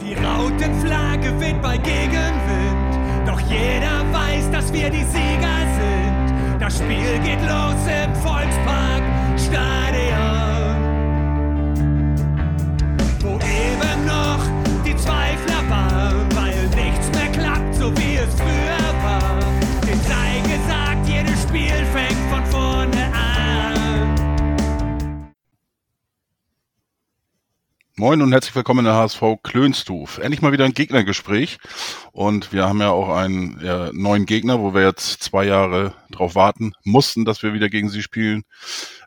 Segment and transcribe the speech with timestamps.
[0.00, 6.60] Die Rautenflagge weht bei Gegenwind, doch jeder weiß, dass wir die Sieger sind.
[6.60, 9.02] Das Spiel geht los im Volkspark
[9.36, 10.17] Stadion,
[27.98, 30.18] Moin und herzlich willkommen in der HSV Klönstuf.
[30.18, 31.58] Endlich mal wieder ein Gegnergespräch.
[32.12, 36.36] Und wir haben ja auch einen ja, neuen Gegner, wo wir jetzt zwei Jahre drauf
[36.36, 38.44] warten mussten, dass wir wieder gegen sie spielen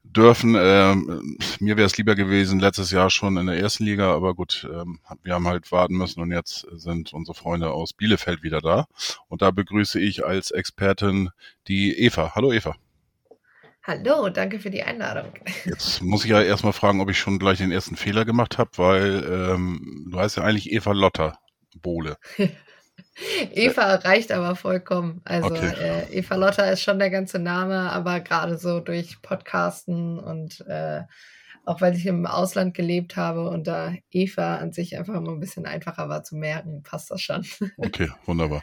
[0.03, 0.57] dürfen.
[0.59, 4.67] Ähm, mir wäre es lieber gewesen, letztes Jahr schon in der ersten Liga, aber gut,
[4.69, 8.87] ähm, wir haben halt warten müssen und jetzt sind unsere Freunde aus Bielefeld wieder da.
[9.29, 11.29] Und da begrüße ich als Expertin
[11.69, 12.33] die Eva.
[12.35, 12.75] Hallo Eva.
[13.83, 15.33] Hallo, danke für die Einladung.
[15.63, 18.71] Jetzt muss ich ja erstmal fragen, ob ich schon gleich den ersten Fehler gemacht habe,
[18.77, 21.37] weil ähm, du heißt ja eigentlich Eva Lotter
[21.75, 22.17] Bohle.
[23.51, 25.21] Eva reicht aber vollkommen.
[25.25, 25.73] Also Okay.
[25.77, 31.03] äh, Eva Lotta ist schon der ganze Name, aber gerade so durch Podcasten und äh,
[31.65, 35.39] auch weil ich im Ausland gelebt habe und da Eva an sich einfach immer ein
[35.39, 37.45] bisschen einfacher war zu merken, passt das schon.
[37.77, 38.61] Okay, wunderbar.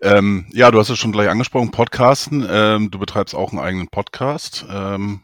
[0.00, 2.46] Ähm, ja, du hast es schon gleich angesprochen, Podcasten.
[2.48, 4.66] Ähm, du betreibst auch einen eigenen Podcast.
[4.70, 5.20] Ähm,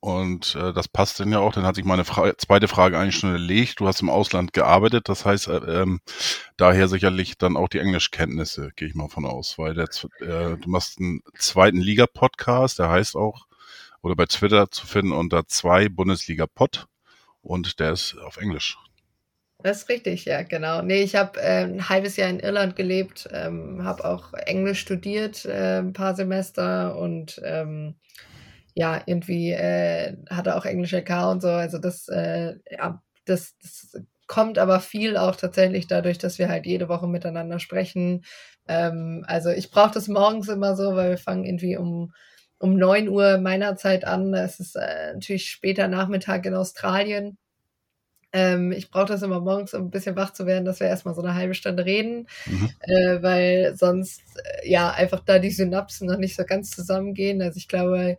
[0.00, 1.52] und äh, das passt dann ja auch.
[1.52, 3.80] Dann hat sich meine Fra zweite Frage eigentlich schon erlegt.
[3.80, 6.00] Du hast im Ausland gearbeitet, das heißt äh, ähm,
[6.56, 9.88] daher sicherlich dann auch die Englischkenntnisse, gehe ich mal von aus, weil der,
[10.20, 13.46] äh, du machst einen zweiten Liga-Podcast, der heißt auch,
[14.02, 16.86] oder bei Twitter zu finden unter zwei Bundesliga-Pod
[17.42, 18.78] und der ist auf Englisch.
[19.62, 20.80] Das ist richtig, ja, genau.
[20.80, 25.44] Nee, ich habe äh, ein halbes Jahr in Irland gelebt, ähm, habe auch Englisch studiert,
[25.44, 27.96] äh, ein paar Semester und ähm,
[28.74, 31.48] ja, irgendwie äh, hatte auch englische LK und so.
[31.48, 36.64] Also das, äh, ja, das, das kommt aber viel auch tatsächlich dadurch, dass wir halt
[36.64, 38.24] jede Woche miteinander sprechen.
[38.68, 42.12] Ähm, also ich brauche das morgens immer so, weil wir fangen irgendwie um
[42.60, 44.34] um 9 Uhr meiner Zeit an.
[44.34, 47.38] Es ist äh, natürlich später Nachmittag in Australien.
[48.32, 51.14] Ähm, ich brauche das immer morgens, um ein bisschen wach zu werden, dass wir erstmal
[51.14, 52.70] so eine halbe Stunde reden, Mhm.
[52.80, 54.22] äh, weil sonst
[54.62, 57.42] äh, ja einfach da die Synapsen noch nicht so ganz zusammengehen.
[57.42, 58.18] Also ich glaube,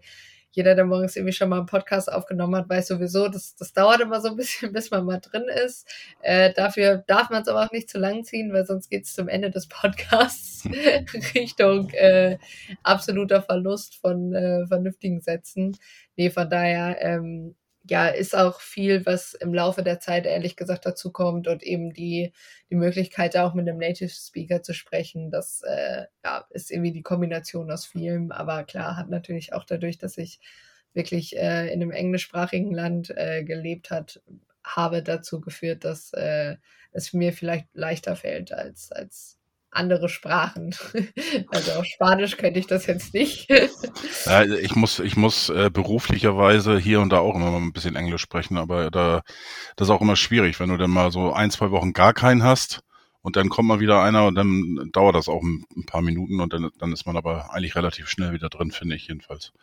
[0.51, 4.01] jeder, der morgens irgendwie schon mal einen Podcast aufgenommen hat, weiß sowieso, das, das dauert
[4.01, 5.87] immer so ein bisschen, bis man mal drin ist.
[6.21, 9.13] Äh, dafür darf man es aber auch nicht zu lang ziehen, weil sonst geht es
[9.13, 10.63] zum Ende des Podcasts
[11.35, 12.37] Richtung äh,
[12.83, 15.77] absoluter Verlust von äh, vernünftigen Sätzen.
[16.17, 20.85] Nee, von daher, ähm, ja, ist auch viel, was im Laufe der Zeit ehrlich gesagt
[20.85, 22.31] dazu kommt und eben die,
[22.69, 25.31] die Möglichkeit, auch mit einem Native Speaker zu sprechen.
[25.31, 29.97] Das äh, ja, ist irgendwie die Kombination aus vielem, aber klar, hat natürlich auch dadurch,
[29.97, 30.39] dass ich
[30.93, 34.21] wirklich äh, in einem englischsprachigen Land äh, gelebt hat,
[34.63, 36.57] habe dazu geführt, dass äh,
[36.91, 39.40] es mir vielleicht leichter fällt als, als
[39.71, 40.75] andere Sprachen.
[41.49, 43.49] also auf Spanisch könnte ich das jetzt nicht.
[44.25, 47.95] Ja, ich muss, ich muss äh, beruflicherweise hier und da auch immer mal ein bisschen
[47.95, 49.23] Englisch sprechen, aber da,
[49.75, 52.43] das ist auch immer schwierig, wenn du dann mal so ein, zwei Wochen gar keinen
[52.43, 52.81] hast
[53.21, 56.39] und dann kommt mal wieder einer und dann dauert das auch ein, ein paar Minuten
[56.39, 59.53] und dann, dann ist man aber eigentlich relativ schnell wieder drin, finde ich jedenfalls.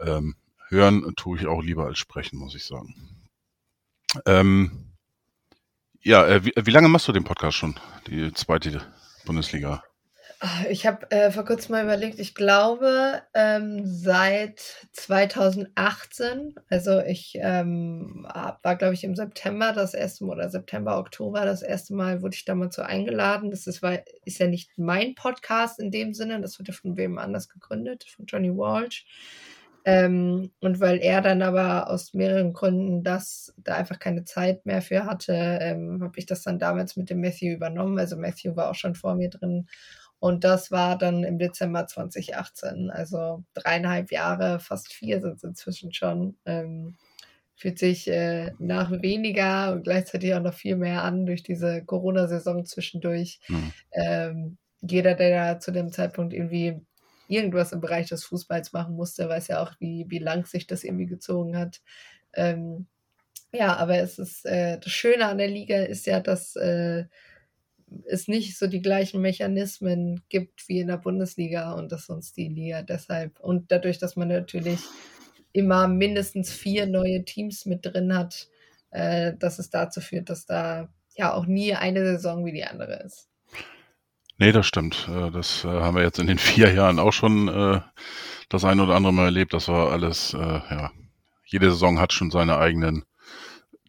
[0.00, 0.36] Ähm,
[0.68, 2.94] hören tue ich auch lieber als sprechen, muss ich sagen.
[4.26, 4.92] Ähm,
[6.02, 8.82] ja, äh, wie, wie lange machst du den Podcast schon, die zweite
[9.24, 9.82] Bundesliga?
[10.68, 14.60] Ich habe äh, vor kurzem mal überlegt, ich glaube ähm, seit
[14.92, 21.44] 2018, also ich ähm, war glaube ich im September das erste Mal oder September, Oktober
[21.44, 23.52] das erste Mal wurde ich da mal zu eingeladen.
[23.52, 27.18] Das ist, weil, ist ja nicht mein Podcast in dem Sinne, das wurde von wem
[27.18, 29.06] anders gegründet, von Johnny Walsh.
[29.84, 34.80] Ähm, und weil er dann aber aus mehreren Gründen das da einfach keine Zeit mehr
[34.80, 37.98] für hatte, ähm, habe ich das dann damals mit dem Matthew übernommen.
[37.98, 39.66] Also Matthew war auch schon vor mir drin.
[40.20, 42.90] Und das war dann im Dezember 2018.
[42.90, 46.36] Also dreieinhalb Jahre, fast vier sind es inzwischen schon.
[46.46, 46.96] Ähm,
[47.56, 52.64] fühlt sich äh, nach weniger und gleichzeitig auch noch viel mehr an durch diese Corona-Saison
[52.66, 53.40] zwischendurch.
[53.46, 53.72] Hm.
[53.92, 56.80] Ähm, jeder, der da zu dem Zeitpunkt irgendwie
[57.32, 60.84] irgendwas im Bereich des Fußballs machen musste, weiß ja auch, wie, wie lang sich das
[60.84, 61.80] irgendwie gezogen hat.
[62.34, 62.86] Ähm,
[63.52, 67.04] ja, aber es ist äh, das Schöne an der Liga ist ja, dass äh,
[68.06, 72.48] es nicht so die gleichen Mechanismen gibt wie in der Bundesliga und dass uns die
[72.48, 74.80] Liga deshalb und dadurch, dass man natürlich
[75.52, 78.48] immer mindestens vier neue Teams mit drin hat,
[78.90, 83.02] äh, dass es dazu führt, dass da ja auch nie eine Saison wie die andere
[83.02, 83.28] ist.
[84.42, 85.06] Nee, das stimmt.
[85.08, 87.80] Äh, Das äh, haben wir jetzt in den vier Jahren auch schon äh,
[88.48, 89.54] das eine oder andere Mal erlebt.
[89.54, 90.90] Das war alles, ja,
[91.46, 93.04] jede Saison hat schon seine eigenen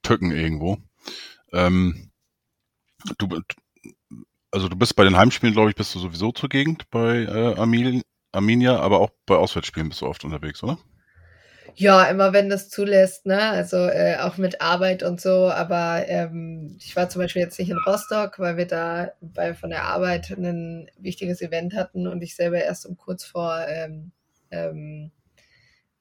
[0.04, 0.78] Tücken irgendwo.
[1.52, 2.12] Ähm,
[3.18, 3.28] Du,
[4.52, 7.28] also du bist bei den Heimspielen, glaube ich, bist du sowieso zur Gegend bei
[7.58, 8.02] Armin,
[8.32, 10.78] Arminia, aber auch bei Auswärtsspielen bist du oft unterwegs, oder?
[11.76, 13.40] Ja, immer wenn das zulässt, ne?
[13.42, 15.50] Also äh, auch mit Arbeit und so.
[15.50, 19.72] Aber ähm, ich war zum Beispiel jetzt nicht in Rostock, weil wir da bei, von
[19.72, 24.12] der Arbeit ein wichtiges Event hatten und ich selber erst um kurz vor ähm,
[24.52, 25.12] ähm,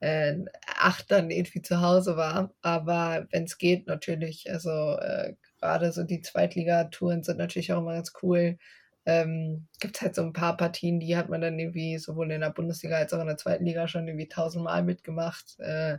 [0.01, 0.37] äh,
[0.79, 2.53] acht dann irgendwie zu Hause war.
[2.63, 4.51] Aber wenn es geht, natürlich.
[4.53, 8.59] Also äh, gerade so die Zweitligatouren sind natürlich auch immer ganz cool.
[9.05, 12.51] Ähm, gibt halt so ein paar Partien, die hat man dann irgendwie sowohl in der
[12.51, 15.59] Bundesliga als auch in der zweiten Liga schon irgendwie tausendmal mitgemacht.
[15.59, 15.99] Äh,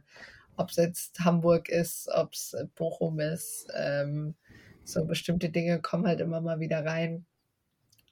[0.56, 3.68] ob es jetzt Hamburg ist, ob es Bochum ist.
[3.76, 4.36] Ähm,
[4.84, 7.26] so bestimmte Dinge kommen halt immer mal wieder rein.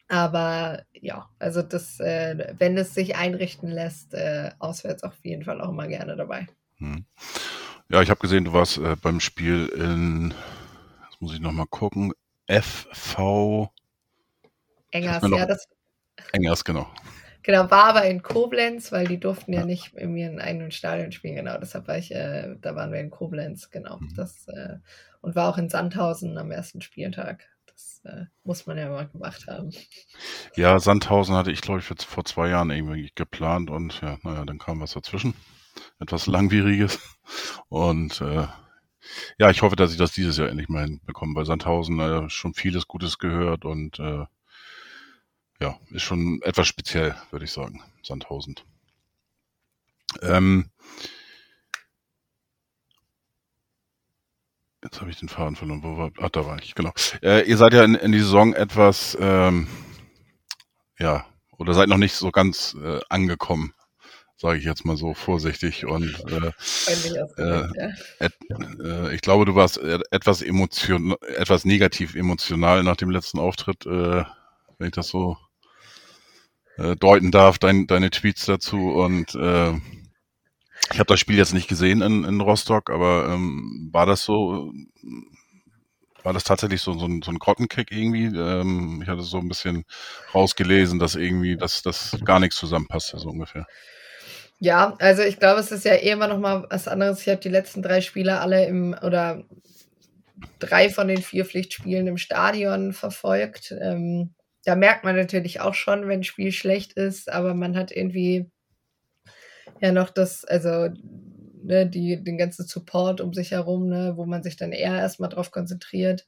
[0.08, 5.62] Aber ja, also das, äh, wenn es sich einrichten lässt, äh, auswärts auf jeden Fall
[5.62, 6.48] auch immer gerne dabei.
[6.78, 7.06] Hm.
[7.90, 10.34] Ja, ich habe gesehen, du warst äh, beim Spiel in,
[11.10, 12.12] jetzt muss ich nochmal gucken,
[12.48, 13.72] FV
[14.92, 15.68] Engers, ja, das.
[16.34, 16.88] Engers, genau.
[17.44, 21.12] Genau, war aber in Koblenz, weil die durften ja, ja nicht in ihrem eigenen Stadion
[21.12, 21.58] spielen, genau.
[21.58, 23.98] Deshalb war ich, äh, da waren wir in Koblenz, genau.
[23.98, 24.14] Mhm.
[24.16, 24.78] Das, äh,
[25.22, 27.50] und war auch in Sandhausen am ersten Spieltag.
[27.66, 29.72] Das äh, muss man ja mal gemacht haben.
[30.56, 34.60] Ja, Sandhausen hatte ich, glaube ich, vor zwei Jahren irgendwie geplant und ja, naja, dann
[34.60, 35.34] kam was dazwischen.
[36.00, 37.00] Etwas Langwieriges.
[37.70, 38.46] Und äh,
[39.40, 41.34] ja, ich hoffe, dass ich das dieses Jahr endlich mal hinbekomme.
[41.34, 44.26] Bei Sandhausen äh, schon vieles Gutes gehört und äh,
[45.62, 48.56] ja, ist schon etwas speziell, würde ich sagen, Sandhausen.
[50.24, 50.72] Ähm,
[54.84, 55.84] jetzt habe ich den Faden verloren.
[55.84, 56.12] Wo war?
[56.20, 56.92] Ach, da war ich, genau.
[57.22, 59.68] Äh, ihr seid ja in, in die Saison etwas, ähm,
[60.98, 61.26] ja,
[61.58, 63.76] oder seid noch nicht so ganz äh, angekommen,
[64.38, 65.86] sage ich jetzt mal so vorsichtig.
[65.86, 66.52] Und äh,
[67.38, 67.68] äh,
[68.20, 74.24] äh, ich glaube, du warst etwas emotion, etwas negativ emotional nach dem letzten Auftritt, äh,
[74.80, 75.38] wenn ich das so
[76.82, 78.92] äh, deuten darf, dein, deine Tweets dazu.
[78.92, 79.72] Und äh,
[80.92, 84.72] ich habe das Spiel jetzt nicht gesehen in, in Rostock, aber ähm, war das so,
[86.24, 88.26] war das tatsächlich so, so, ein, so ein Grottenkick irgendwie?
[88.26, 89.86] Ähm, ich hatte so ein bisschen
[90.34, 93.66] rausgelesen, dass irgendwie dass das gar nichts zusammenpasst, so ungefähr.
[94.60, 97.22] Ja, also ich glaube, es ist ja eh immer noch mal was anderes.
[97.22, 99.44] Ich habe die letzten drei Spiele alle im oder
[100.60, 103.74] drei von den vier Pflichtspielen im Stadion verfolgt.
[103.82, 107.92] Ähm, da merkt man natürlich auch schon, wenn ein Spiel schlecht ist, aber man hat
[107.92, 108.50] irgendwie
[109.80, 110.90] ja noch das, also
[111.64, 115.30] ne, die, den ganzen Support um sich herum, ne, wo man sich dann eher erstmal
[115.30, 116.26] drauf konzentriert.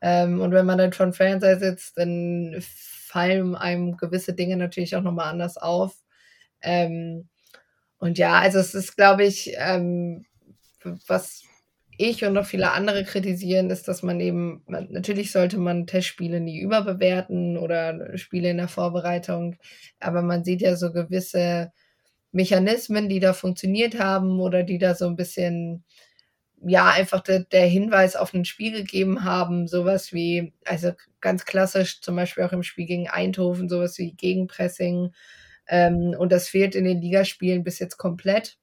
[0.00, 5.02] Ähm, und wenn man dann schon Fernseher sitzt, dann fallen einem gewisse Dinge natürlich auch
[5.02, 5.94] nochmal anders auf.
[6.60, 7.28] Ähm,
[7.98, 10.26] und ja, also es ist, glaube ich, ähm,
[11.06, 11.44] was
[11.98, 16.40] ich und noch viele andere kritisieren, ist, dass man eben, man, natürlich sollte man Testspiele
[16.40, 19.56] nie überbewerten oder Spiele in der Vorbereitung,
[20.00, 21.72] aber man sieht ja so gewisse
[22.32, 25.84] Mechanismen, die da funktioniert haben oder die da so ein bisschen,
[26.62, 32.00] ja, einfach de, der Hinweis auf ein Spiel gegeben haben, sowas wie, also ganz klassisch,
[32.02, 35.12] zum Beispiel auch im Spiel gegen Eindhoven, sowas wie Gegenpressing.
[35.68, 38.58] Ähm, und das fehlt in den Ligaspielen bis jetzt komplett.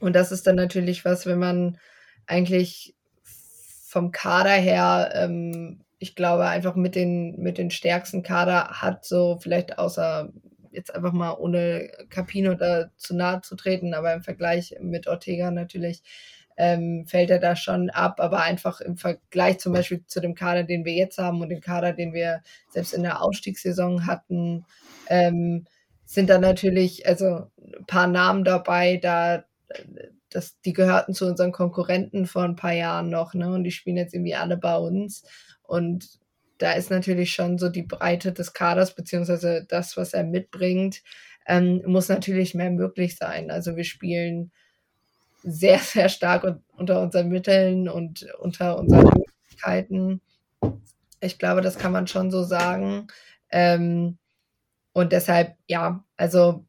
[0.00, 1.78] Und das ist dann natürlich was, wenn man
[2.26, 2.94] eigentlich
[3.86, 9.38] vom Kader her, ähm, ich glaube, einfach mit den, mit den stärksten Kader hat, so
[9.40, 10.32] vielleicht außer
[10.70, 15.50] jetzt einfach mal ohne Capino da zu nahe zu treten, aber im Vergleich mit Ortega
[15.50, 16.02] natürlich
[16.56, 20.64] ähm, fällt er da schon ab, aber einfach im Vergleich zum Beispiel zu dem Kader,
[20.64, 24.64] den wir jetzt haben und dem Kader, den wir selbst in der Ausstiegssaison hatten,
[25.08, 25.66] ähm,
[26.04, 29.44] sind da natürlich also ein paar Namen dabei, da
[30.34, 33.52] das, die gehörten zu unseren Konkurrenten vor ein paar Jahren noch, ne?
[33.52, 35.24] Und die spielen jetzt irgendwie alle bei uns.
[35.62, 36.08] Und
[36.58, 41.02] da ist natürlich schon so die Breite des Kaders, beziehungsweise das, was er mitbringt,
[41.46, 43.50] ähm, muss natürlich mehr möglich sein.
[43.50, 44.50] Also wir spielen
[45.44, 50.20] sehr, sehr stark unter unseren Mitteln und unter unseren Möglichkeiten.
[51.20, 53.06] Ich glaube, das kann man schon so sagen.
[53.50, 54.18] Ähm,
[54.92, 56.64] und deshalb, ja, also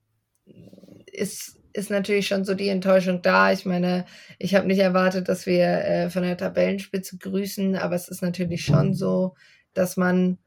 [1.11, 3.51] ist ist natürlich schon so die Enttäuschung da.
[3.51, 4.05] Ich meine,
[4.39, 8.63] ich habe nicht erwartet, dass wir äh, von der Tabellenspitze grüßen, aber es ist natürlich
[8.63, 9.35] schon so,
[9.73, 10.37] dass man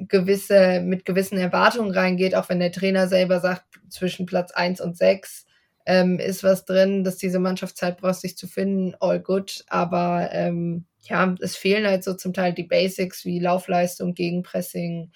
[0.00, 4.96] gewisse, mit gewissen Erwartungen reingeht, auch wenn der Trainer selber sagt, zwischen Platz 1 und
[4.96, 5.46] 6
[5.86, 9.64] ähm, ist was drin, dass diese Mannschaft Zeit braucht, sich zu finden, all good.
[9.68, 15.12] Aber ähm, ja, es fehlen halt so zum Teil die Basics wie Laufleistung, Gegenpressing,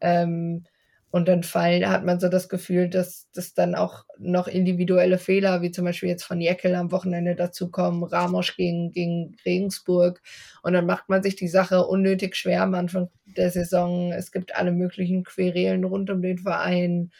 [0.00, 0.64] ähm,
[1.12, 5.60] Und dann fallen, hat man so das Gefühl, dass, dass dann auch noch individuelle Fehler,
[5.60, 10.22] wie zum Beispiel jetzt von Jeckel am Wochenende dazukommen, Ramos gegen, gegen Regensburg.
[10.62, 14.10] Und dann macht man sich die Sache unnötig schwer am Anfang der Saison.
[14.10, 17.10] Es gibt alle möglichen Querelen rund um den Verein.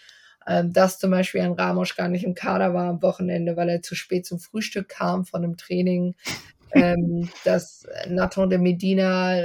[0.48, 3.82] Ähm, dass zum Beispiel ein Ramos gar nicht im Kader war am Wochenende, weil er
[3.82, 6.14] zu spät zum Frühstück kam von einem Training.
[6.72, 9.36] ähm, dass Nathan de Medina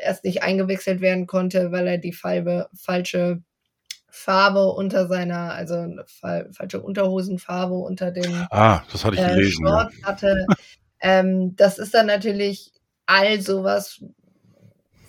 [0.00, 3.42] erst nicht eingewechselt werden konnte, weil er die falbe, falsche
[4.14, 9.66] Farbe unter seiner, also fa falsche Unterhosenfarbe unter dem ah, das hatte ich äh, gelesen,
[9.66, 10.06] Short ja.
[10.06, 10.46] hatte.
[11.00, 12.72] ähm, das ist dann natürlich
[13.06, 14.04] all sowas,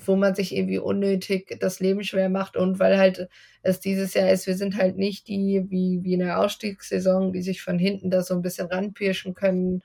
[0.06, 3.28] wo man sich irgendwie unnötig das Leben schwer macht und weil halt
[3.62, 7.42] es dieses Jahr ist, wir sind halt nicht die, wie, wie in der Ausstiegssaison, die
[7.42, 9.84] sich von hinten da so ein bisschen ranpirschen können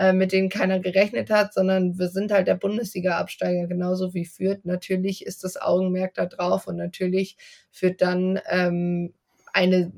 [0.00, 4.64] äh, mit denen keiner gerechnet hat, sondern wir sind halt der Bundesliga-Absteiger, genauso wie Fürth.
[4.64, 7.36] Natürlich ist das Augenmerk da drauf und natürlich
[7.70, 9.12] führt dann ähm,
[9.52, 9.92] eine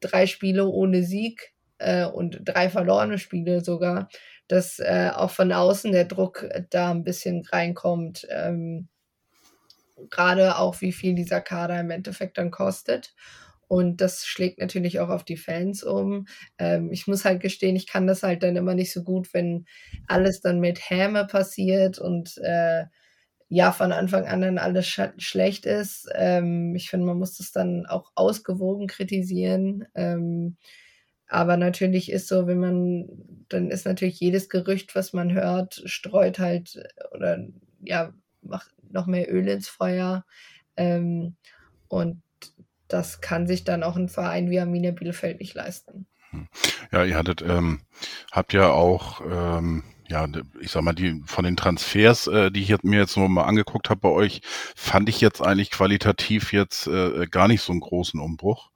[0.00, 4.08] drei Spiele ohne Sieg äh, und drei verlorene Spiele sogar,
[4.48, 8.26] dass äh, auch von außen der Druck da ein bisschen reinkommt.
[8.30, 8.88] Ähm,
[10.08, 13.14] Gerade auch, wie viel dieser Kader im Endeffekt dann kostet.
[13.68, 16.26] Und das schlägt natürlich auch auf die Fans um.
[16.58, 19.66] Ähm, ich muss halt gestehen, ich kann das halt dann immer nicht so gut, wenn
[20.06, 22.84] alles dann mit Häme passiert und äh,
[23.48, 26.08] ja, von Anfang an dann alles sch schlecht ist.
[26.14, 29.86] Ähm, ich finde, man muss das dann auch ausgewogen kritisieren.
[29.94, 30.56] Ähm,
[31.28, 33.08] aber natürlich ist so, wenn man,
[33.48, 36.78] dann ist natürlich jedes Gerücht, was man hört, streut halt
[37.12, 37.38] oder
[37.82, 40.24] ja, macht noch mehr Öl ins Feuer.
[40.76, 41.36] Ähm,
[41.88, 42.22] und
[42.88, 46.06] das kann sich dann auch ein Verein wie Arminia Bielefeld nicht leisten.
[46.92, 47.80] Ja, ihr hattet, ähm,
[48.32, 50.28] habt ja auch, ähm, ja,
[50.60, 53.90] ich sag mal, die von den Transfers, äh, die ich mir jetzt nur mal angeguckt
[53.90, 54.40] habe bei euch,
[54.74, 58.70] fand ich jetzt eigentlich qualitativ jetzt äh, gar nicht so einen großen Umbruch.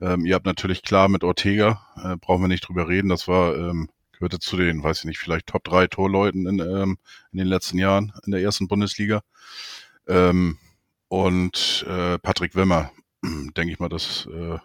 [0.00, 3.54] Ähm, ihr habt natürlich klar mit Ortega, äh, brauchen wir nicht drüber reden, das war,
[3.56, 6.98] ähm, gehörte zu den, weiß ich nicht, vielleicht Top 3 Torleuten in, ähm,
[7.30, 9.22] in den letzten Jahren in der ersten Bundesliga.
[10.08, 10.58] Ähm,
[11.08, 12.90] und äh, Patrick Wimmer
[13.56, 14.58] denke ich mal, das äh,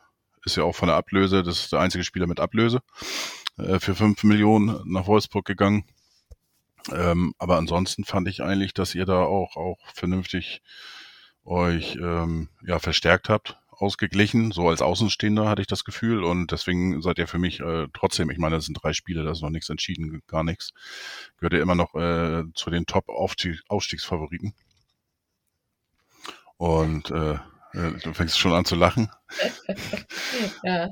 [0.46, 2.82] ist ja auch von der Ablöse, das ist der einzige Spieler mit Ablöse,
[3.58, 5.86] äh, für fünf Millionen nach Wolfsburg gegangen.
[6.92, 10.62] Ähm, aber ansonsten fand ich eigentlich, dass ihr da auch, auch vernünftig
[11.44, 14.52] euch ähm, ja, verstärkt habt, ausgeglichen.
[14.52, 18.30] So als Außenstehender hatte ich das Gefühl und deswegen seid ihr für mich äh, trotzdem,
[18.30, 20.72] ich meine, das sind drei Spiele, da ist noch nichts entschieden, gar nichts.
[21.38, 24.54] Gehört ihr immer noch äh, zu den Top-Aufstiegsfavoriten.
[26.58, 27.38] Und äh,
[27.74, 29.10] Du fängst schon an zu lachen.
[30.64, 30.90] ja.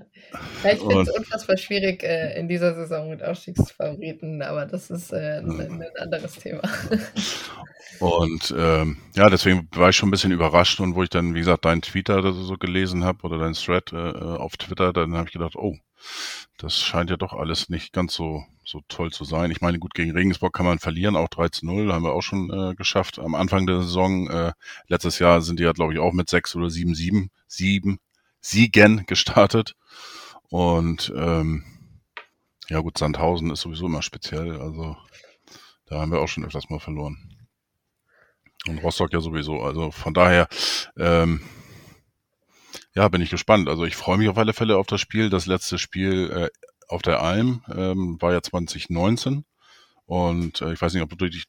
[0.64, 5.40] ich finde es unfassbar schwierig äh, in dieser Saison mit Aufstiegsfavoriten, aber das ist äh,
[5.40, 6.62] ein, ein, anderes Thema.
[8.00, 11.40] und ähm, ja, deswegen war ich schon ein bisschen überrascht und wo ich dann, wie
[11.40, 15.34] gesagt, deinen Twitter so gelesen habe oder deinen Thread äh, auf Twitter, dann habe ich
[15.34, 15.78] gedacht, oh,
[16.58, 19.52] das scheint ja doch alles nicht ganz so, so toll zu sein.
[19.52, 22.22] Ich meine, gut, gegen Regensburg kann man verlieren, auch 3 zu 0, haben wir auch
[22.22, 23.20] schon äh, geschafft.
[23.20, 24.54] Am Anfang der Saison, äh,
[24.88, 28.00] letztes Jahr sind die ja, glaube ich, auch mit 6 oder 7, 7, 7
[28.40, 29.76] Siegen gestartet.
[30.50, 31.64] Und ähm,
[32.70, 34.96] ja gut, Sandhausen ist sowieso immer speziell, also
[35.88, 37.36] da haben wir auch schon öfters mal verloren.
[38.68, 39.62] Und Rostock ja sowieso.
[39.62, 40.48] Also von daher,
[40.98, 41.42] ähm,
[42.96, 43.68] ja, bin ich gespannt.
[43.68, 45.30] Also ich freue mich auf alle Fälle auf das Spiel.
[45.30, 46.50] Das letzte Spiel äh,
[46.88, 49.46] auf der Alm ähm, war ja 2019.
[50.06, 51.46] Und äh, ich weiß nicht, ob du dich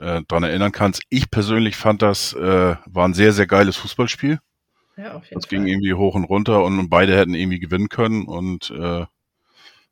[0.00, 1.02] äh, daran erinnern kannst.
[1.08, 4.40] Ich persönlich fand das äh, war ein sehr, sehr geiles Fußballspiel.
[4.96, 5.58] Ja, auf jeden das Fall.
[5.58, 9.06] ging irgendwie hoch und runter und beide hätten irgendwie gewinnen können und äh,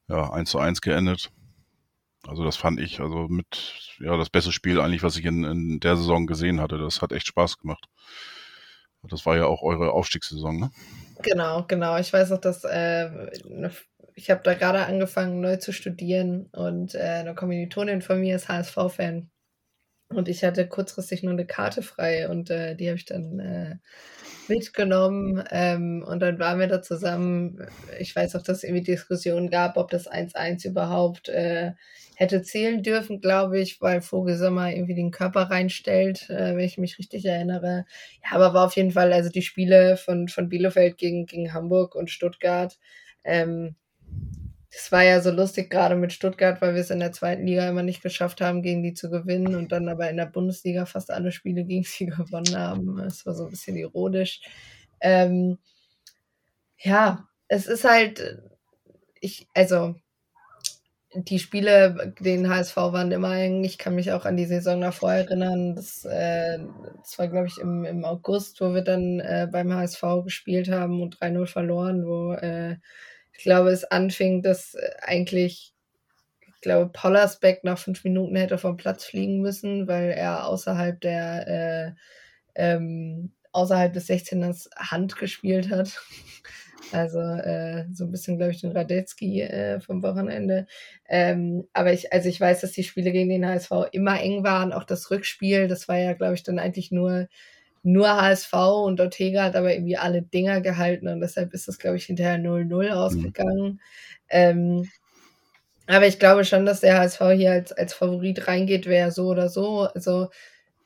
[0.08, 1.30] ja, eins zu eins geendet.
[2.26, 5.80] Also das fand ich also mit ja das beste Spiel eigentlich, was ich in, in
[5.80, 6.76] der Saison gesehen hatte.
[6.76, 7.86] Das hat echt Spaß gemacht.
[9.10, 10.70] Das war ja auch eure Aufstiegssaison, ne?
[11.22, 11.98] Genau, genau.
[11.98, 13.08] Ich weiß auch, dass äh,
[13.48, 13.70] ne,
[14.14, 18.48] ich habe da gerade angefangen, neu zu studieren und äh, eine Kommilitonin von mir ist
[18.48, 19.30] HSV-Fan.
[20.10, 23.76] Und ich hatte kurzfristig nur eine Karte frei und äh, die habe ich dann äh,
[24.48, 25.44] mitgenommen.
[25.50, 27.66] Ähm, und dann waren wir da zusammen.
[27.98, 31.72] Ich weiß auch, dass es irgendwie Diskussionen gab, ob das 1-1 überhaupt äh,
[32.18, 36.98] hätte zählen dürfen, glaube ich, weil Vogelsommer irgendwie den Körper reinstellt, äh, wenn ich mich
[36.98, 37.84] richtig erinnere.
[38.24, 41.94] Ja, aber war auf jeden Fall, also die Spiele von, von Bielefeld gegen, gegen Hamburg
[41.94, 42.76] und Stuttgart,
[43.22, 43.76] ähm,
[44.72, 47.68] das war ja so lustig, gerade mit Stuttgart, weil wir es in der zweiten Liga
[47.68, 51.12] immer nicht geschafft haben, gegen die zu gewinnen und dann aber in der Bundesliga fast
[51.12, 52.96] alle Spiele gegen sie gewonnen haben.
[52.96, 54.40] Das war so ein bisschen ironisch.
[55.00, 55.58] Ähm,
[56.78, 58.42] ja, es ist halt,
[59.20, 59.94] ich, also
[61.24, 63.64] die Spiele, den HSV waren immer eng.
[63.64, 65.74] Ich kann mich auch an die Saison davor erinnern.
[65.74, 66.58] Das, äh,
[66.98, 71.02] das war, glaube ich, im, im August, wo wir dann äh, beim HSV gespielt haben
[71.02, 72.76] und 3-0 verloren, wo äh,
[73.32, 75.74] ich glaube, es anfing, dass äh, eigentlich,
[76.40, 81.46] ich glaube, Pollersbeck nach fünf Minuten hätte vom Platz fliegen müssen, weil er außerhalb der
[81.48, 81.92] äh,
[82.54, 86.00] ähm, außerhalb des 16ers Hand gespielt hat.
[86.92, 90.66] Also äh, so ein bisschen, glaube ich, den Radetzky äh, vom Wochenende.
[91.08, 94.72] Ähm, aber ich, also ich weiß, dass die Spiele gegen den HSV immer eng waren.
[94.72, 97.28] Auch das Rückspiel, das war ja, glaube ich, dann eigentlich nur,
[97.82, 98.52] nur HSV
[98.84, 102.38] und Ortega hat aber irgendwie alle Dinger gehalten und deshalb ist das, glaube ich, hinterher
[102.38, 102.92] 0-0 mhm.
[102.92, 103.64] ausgegangen.
[103.64, 103.78] Mhm.
[104.30, 104.88] Ähm,
[105.86, 109.48] aber ich glaube schon, dass der HSV hier als, als Favorit reingeht, wäre so oder
[109.48, 109.88] so.
[109.94, 110.28] Also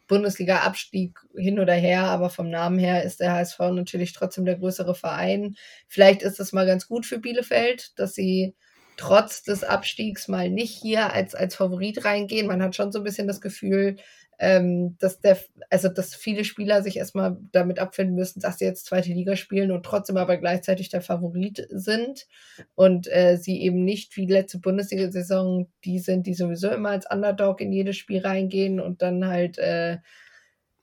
[0.09, 4.95] Bundesliga-Abstieg hin oder her, aber vom Namen her ist der HSV natürlich trotzdem der größere
[4.95, 5.57] Verein.
[5.89, 8.55] Vielleicht ist es mal ganz gut für Bielefeld, dass sie
[8.97, 12.47] trotz des Abstiegs mal nicht hier als, als Favorit reingehen.
[12.47, 13.97] Man hat schon so ein bisschen das Gefühl,
[14.39, 15.39] ähm, dass der,
[15.71, 19.71] also dass viele Spieler sich erstmal damit abfinden müssen, dass sie jetzt zweite Liga spielen
[19.71, 22.27] und trotzdem aber gleichzeitig der Favorit sind
[22.75, 27.61] und äh, sie eben nicht wie letzte Bundesliga-Saison die sind, die sowieso immer als Underdog
[27.61, 29.99] in jedes Spiel reingehen und dann halt äh,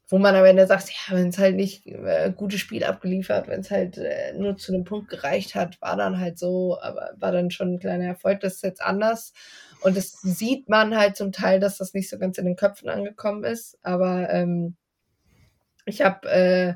[0.10, 3.60] wo man am Ende sagt, ja, wenn es halt nicht äh, gutes Spiel abgeliefert, wenn
[3.60, 7.32] es halt äh, nur zu einem Punkt gereicht hat, war dann halt so, aber war
[7.32, 9.34] dann schon ein kleiner Erfolg, das ist jetzt anders.
[9.82, 12.90] Und das sieht man halt zum Teil, dass das nicht so ganz in den Köpfen
[12.90, 13.78] angekommen ist.
[13.84, 14.76] Aber ähm,
[15.86, 16.74] ich habe äh,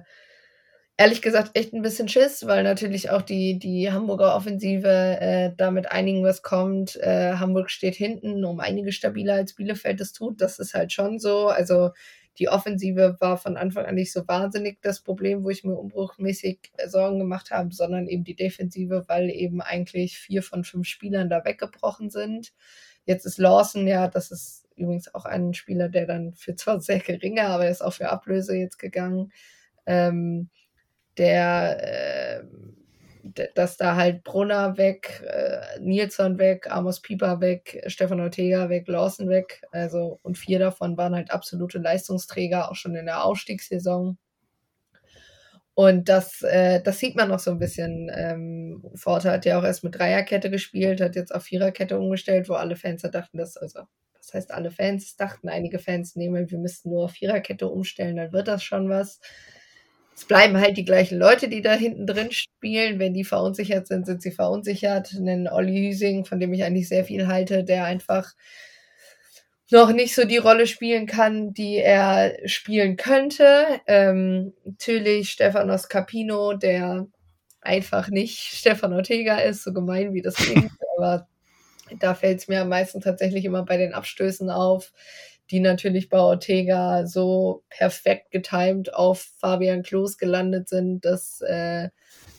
[0.95, 5.71] ehrlich gesagt echt ein bisschen Schiss, weil natürlich auch die, die Hamburger Offensive äh, da
[5.71, 6.97] mit einigen was kommt.
[6.97, 10.39] Äh, Hamburg steht hinten um einige stabiler als Bielefeld es tut.
[10.39, 11.47] Das ist halt schon so.
[11.47, 11.89] Also
[12.39, 16.71] die Offensive war von Anfang an nicht so wahnsinnig das Problem, wo ich mir umbruchmäßig
[16.87, 21.45] Sorgen gemacht habe, sondern eben die Defensive, weil eben eigentlich vier von fünf Spielern da
[21.45, 22.53] weggebrochen sind.
[23.05, 26.99] Jetzt ist Lawson ja, das ist übrigens auch ein Spieler, der dann für zwar sehr
[26.99, 29.31] geringe, aber er ist auch für Ablöse jetzt gegangen.
[29.85, 30.49] Ähm,
[31.17, 32.43] der, äh,
[33.55, 39.29] dass da halt Brunner weg, äh, Nilsson weg, Amos Pieper weg, Stefan Ortega weg, Lawson
[39.29, 39.61] weg.
[39.71, 44.17] Also, und vier davon waren halt absolute Leistungsträger, auch schon in der Aufstiegssaison.
[45.75, 48.11] Und das, äh, das sieht man noch so ein bisschen.
[48.13, 52.53] Ähm, Forte hat ja auch erst mit Dreierkette gespielt, hat jetzt auf Viererkette umgestellt, wo
[52.53, 53.81] alle Fans dachten, dass, also,
[54.17, 58.33] das heißt, alle Fans dachten, einige Fans nehmen, wir müssten nur auf Viererkette umstellen, dann
[58.33, 59.19] wird das schon was.
[60.15, 62.99] Es bleiben halt die gleichen Leute, die da hinten drin spielen.
[62.99, 65.13] Wenn die verunsichert sind, sind sie verunsichert.
[65.17, 68.33] Einen Olli Hüsing, von dem ich eigentlich sehr viel halte, der einfach
[69.71, 73.65] noch nicht so die Rolle spielen kann, die er spielen könnte.
[73.87, 77.07] Ähm, natürlich Stefanos Capino, der
[77.61, 81.27] einfach nicht Stefan Ortega ist, so gemein wie das klingt, aber
[81.99, 84.91] da fällt es mir am meisten tatsächlich immer bei den Abstößen auf,
[85.51, 91.89] die natürlich bei Ortega so perfekt getimt auf Fabian Klos gelandet sind, dass äh,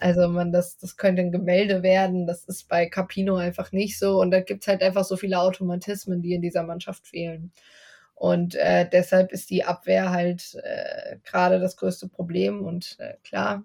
[0.00, 2.26] also man, das, das könnte ein Gemälde werden.
[2.26, 4.20] Das ist bei Capino einfach nicht so.
[4.20, 7.52] Und da gibt es halt einfach so viele Automatismen, die in dieser Mannschaft fehlen.
[8.14, 12.64] Und äh, deshalb ist die Abwehr halt äh, gerade das größte Problem.
[12.64, 13.64] Und äh, klar,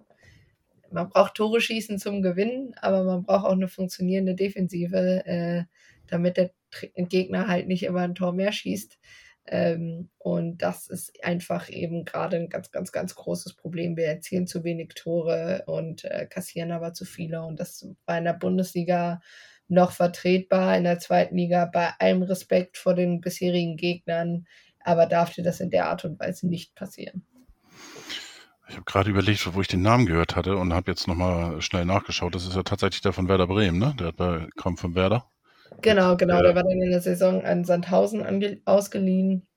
[0.91, 5.63] man braucht Tore schießen zum Gewinnen, aber man braucht auch eine funktionierende Defensive, äh,
[6.07, 6.51] damit der
[6.95, 8.97] Gegner halt nicht immer ein Tor mehr schießt.
[9.51, 13.97] Ähm, und das ist einfach eben gerade ein ganz, ganz, ganz großes Problem.
[13.97, 17.41] Wir erzielen zu wenig Tore und äh, kassieren aber zu viele.
[17.41, 19.21] Und das war in der Bundesliga
[19.67, 24.45] noch vertretbar, in der zweiten Liga bei allem Respekt vor den bisherigen Gegnern.
[24.81, 27.25] Aber darf dir das in der Art und Weise nicht passieren.
[28.67, 31.85] Ich habe gerade überlegt, wo ich den Namen gehört hatte und habe jetzt nochmal schnell
[31.85, 32.35] nachgeschaut.
[32.35, 33.95] Das ist ja tatsächlich der von Werder Bremen, ne?
[33.99, 35.27] Der hat bei, kommt von Werder.
[35.81, 36.41] Genau, genau.
[36.41, 39.47] Der war dann in der Saison an Sandhausen ausgeliehen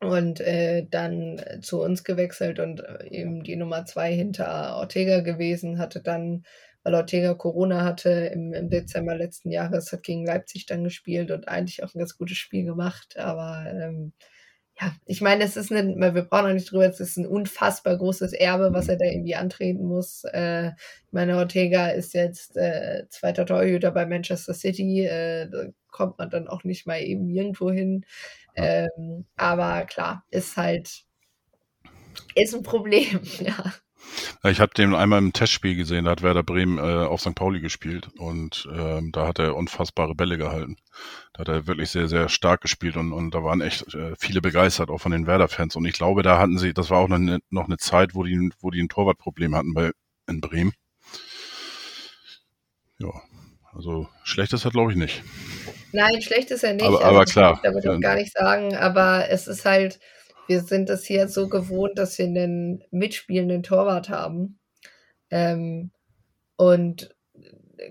[0.00, 5.78] und äh, dann zu uns gewechselt und äh, eben die Nummer zwei hinter Ortega gewesen,
[5.78, 6.44] hatte dann,
[6.82, 11.48] weil Ortega Corona hatte, im, im Dezember letzten Jahres, hat gegen Leipzig dann gespielt und
[11.48, 14.12] eigentlich auch ein ganz gutes Spiel gemacht, aber ähm,
[14.78, 17.96] ja, ich meine, es ist ein, wir brauchen auch nicht drüber, es ist ein unfassbar
[17.96, 20.24] großes Erbe, was er da irgendwie antreten muss.
[20.24, 26.18] Äh, ich meine, Ortega ist jetzt äh, zweiter Torhüter bei Manchester City, äh, da kommt
[26.18, 28.04] man dann auch nicht mal eben irgendwo hin.
[28.54, 31.04] Ähm, aber klar, ist halt,
[32.34, 33.72] ist ein Problem, ja.
[34.44, 37.34] Ich habe den einmal im Testspiel gesehen, da hat Werder Bremen äh, auf St.
[37.34, 40.76] Pauli gespielt und ähm, da hat er unfassbare Bälle gehalten.
[41.32, 44.40] Da hat er wirklich sehr, sehr stark gespielt und, und da waren echt äh, viele
[44.40, 45.76] begeistert, auch von den Werder-Fans.
[45.76, 48.22] Und ich glaube, da hatten sie, das war auch noch eine, noch eine Zeit, wo
[48.22, 49.90] die, wo die ein Torwartproblem hatten bei,
[50.28, 50.72] in Bremen.
[52.98, 53.10] Ja,
[53.74, 55.22] also schlecht ist das glaube ich nicht.
[55.92, 56.84] Nein, schlecht ist er nicht.
[56.84, 57.62] Aber, aber klar.
[57.62, 58.76] will ich damit auch gar nicht sagen.
[58.76, 59.98] Aber es ist halt,
[60.48, 64.58] wir sind es hier so gewohnt, dass wir einen mitspielenden Torwart haben.
[65.30, 65.90] Ähm,
[66.56, 67.14] und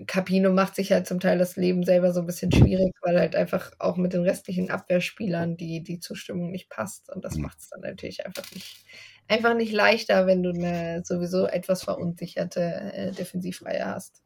[0.06, 3.36] Capino macht sich halt zum Teil das Leben selber so ein bisschen schwierig, weil halt
[3.36, 7.08] einfach auch mit den restlichen Abwehrspielern die, die Zustimmung nicht passt.
[7.10, 7.42] Und das Mhm.
[7.42, 8.84] macht es dann natürlich einfach nicht,
[9.28, 14.22] einfach nicht leichter, wenn du eine sowieso etwas verunsicherte äh, Defensivreihe hast.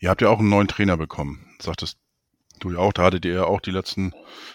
[0.00, 1.46] Ihr habt ja auch einen neuen Trainer bekommen.
[1.60, 1.98] Sagtest
[2.58, 4.12] du ja auch, da hattet ihr ja auch die letzten,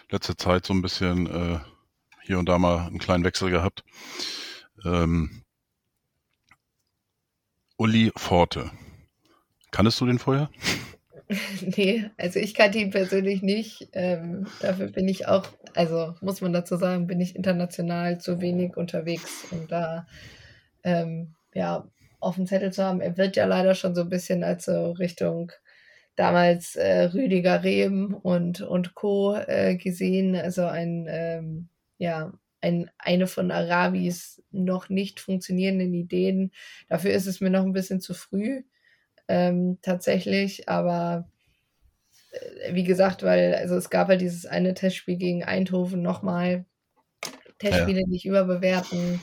[0.09, 1.59] letzte Zeit so ein bisschen äh,
[2.23, 3.83] hier und da mal einen kleinen Wechsel gehabt.
[4.85, 5.43] Ähm,
[7.77, 8.71] Uli Forte.
[9.71, 10.49] Kanntest du den vorher?
[11.61, 13.87] Nee, also ich kannte ihn persönlich nicht.
[13.93, 18.77] Ähm, dafür bin ich auch, also muss man dazu sagen, bin ich international zu wenig
[18.77, 20.05] unterwegs, um da
[20.83, 21.87] ähm, ja,
[22.19, 23.01] auf dem Zettel zu haben.
[23.01, 25.51] Er wird ja leider schon so ein bisschen als so Richtung
[26.15, 29.35] damals äh, Rüdiger Rehm und, und Co.
[29.35, 30.35] Äh, gesehen.
[30.35, 31.69] Also ein, ähm,
[32.03, 36.51] ja, ein, eine von Arabis noch nicht funktionierenden Ideen.
[36.89, 38.63] Dafür ist es mir noch ein bisschen zu früh
[39.29, 41.29] ähm, tatsächlich, aber
[42.31, 46.65] äh, wie gesagt, weil also es gab halt dieses eine Testspiel gegen Eindhoven nochmal.
[47.59, 49.21] Testspiele nicht überbewerten,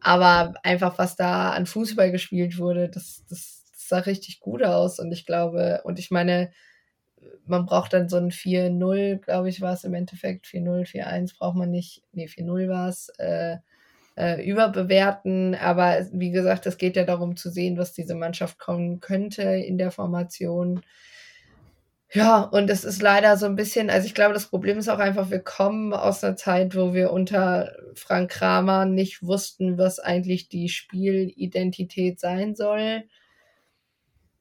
[0.00, 5.00] aber einfach was da an Fußball gespielt wurde, das, das, das sah richtig gut aus
[5.00, 6.52] und ich glaube, und ich meine,
[7.46, 11.56] man braucht dann so ein 4-0, glaube ich, war es im Endeffekt, 4-0, 4-1 braucht
[11.56, 13.56] man nicht, nee, 4-0 war es, äh,
[14.16, 15.54] äh, überbewerten.
[15.54, 19.78] Aber wie gesagt, es geht ja darum zu sehen, was diese Mannschaft kommen könnte in
[19.78, 20.82] der Formation.
[22.12, 24.98] Ja, und es ist leider so ein bisschen, also ich glaube, das Problem ist auch
[24.98, 30.48] einfach, wir kommen aus einer Zeit, wo wir unter Frank Kramer nicht wussten, was eigentlich
[30.48, 33.04] die Spielidentität sein soll.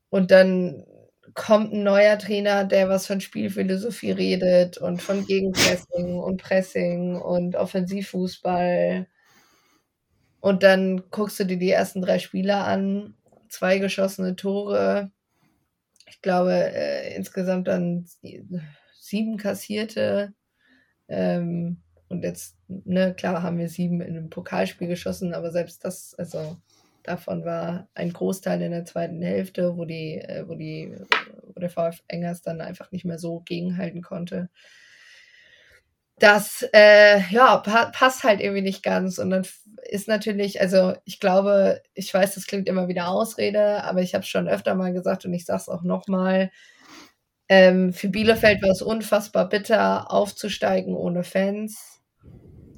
[0.09, 0.83] Und dann
[1.33, 7.55] kommt ein neuer Trainer, der was von Spielphilosophie redet und von Gegenpressing und Pressing und
[7.55, 9.07] Offensivfußball.
[10.41, 13.15] Und dann guckst du dir die ersten drei Spieler an,
[13.49, 15.11] zwei geschossene Tore,
[16.07, 18.05] ich glaube äh, insgesamt dann
[18.99, 20.33] sieben kassierte.
[21.07, 26.15] Ähm, und jetzt, ne, klar haben wir sieben in einem Pokalspiel geschossen, aber selbst das,
[26.15, 26.57] also
[27.03, 30.95] davon war ein Großteil in der zweiten Hälfte, wo die, äh, wo die,
[31.43, 34.49] wo der VfB Engers dann einfach nicht mehr so gegenhalten konnte.
[36.19, 39.19] Das äh, ja pa passt halt irgendwie nicht ganz.
[39.19, 39.47] Und dann
[39.89, 44.23] ist natürlich also ich glaube ich weiß das klingt immer wieder Ausrede aber ich habe
[44.23, 46.51] es schon öfter mal gesagt und ich sage es auch noch mal
[47.49, 51.99] ähm, für Bielefeld war es unfassbar bitter aufzusteigen ohne Fans.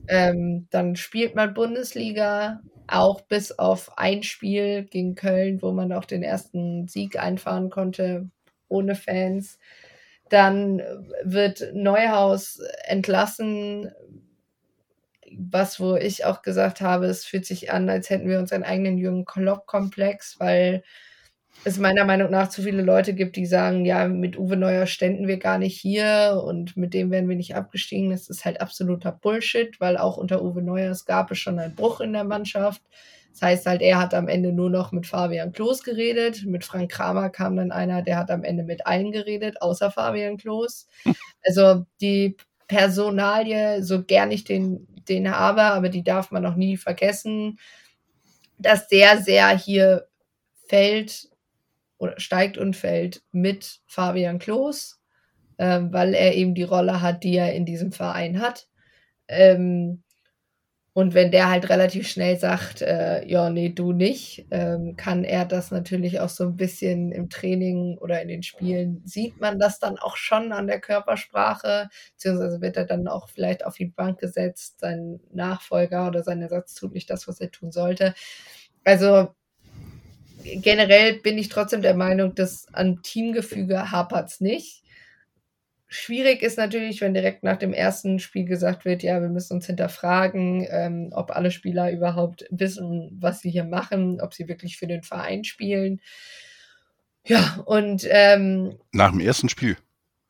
[0.07, 6.05] Ähm, dann spielt man Bundesliga auch bis auf ein Spiel gegen Köln wo man auch
[6.05, 8.29] den ersten Sieg einfahren konnte
[8.67, 9.59] ohne Fans.
[10.29, 10.81] Dann
[11.23, 13.91] wird Neuhaus entlassen,
[15.37, 18.97] was wo ich auch gesagt habe, es fühlt sich an, als hätten wir unseren eigenen
[18.97, 20.83] Jürgen Klopp-Komplex, weil
[21.63, 25.27] es meiner Meinung nach zu viele Leute gibt, die sagen, ja, mit Uwe Neuer ständen
[25.27, 28.09] wir gar nicht hier und mit dem werden wir nicht abgestiegen.
[28.09, 31.75] Das ist halt absoluter Bullshit, weil auch unter Uwe Neuer es gab es schon einen
[31.75, 32.81] Bruch in der Mannschaft.
[33.31, 36.45] Das heißt halt, er hat am Ende nur noch mit Fabian Klos geredet.
[36.45, 40.37] Mit Frank Kramer kam dann einer, der hat am Ende mit allen geredet, außer Fabian
[40.37, 40.87] Klos.
[41.43, 42.37] Also die
[42.67, 47.57] Personalie, so gern ich den, den habe, aber die darf man noch nie vergessen,
[48.59, 50.05] dass der sehr hier
[50.67, 51.30] fällt
[52.01, 54.99] oder steigt und fällt mit Fabian Klos,
[55.57, 58.67] äh, weil er eben die Rolle hat, die er in diesem Verein hat.
[59.27, 60.03] Ähm,
[60.93, 65.45] und wenn der halt relativ schnell sagt, äh, ja, nee, du nicht, ähm, kann er
[65.45, 69.79] das natürlich auch so ein bisschen im Training oder in den Spielen, sieht man das
[69.79, 74.19] dann auch schon an der Körpersprache, beziehungsweise wird er dann auch vielleicht auf die Bank
[74.19, 78.15] gesetzt, sein Nachfolger oder sein Ersatz tut nicht das, was er tun sollte.
[78.83, 79.29] Also
[80.43, 84.83] generell bin ich trotzdem der Meinung, dass an Teamgefüge hapert es nicht.
[85.87, 89.65] Schwierig ist natürlich, wenn direkt nach dem ersten Spiel gesagt wird, ja, wir müssen uns
[89.65, 94.87] hinterfragen, ähm, ob alle Spieler überhaupt wissen, was sie hier machen, ob sie wirklich für
[94.87, 95.99] den Verein spielen.
[97.25, 99.75] Ja, und ähm, Nach dem ersten Spiel.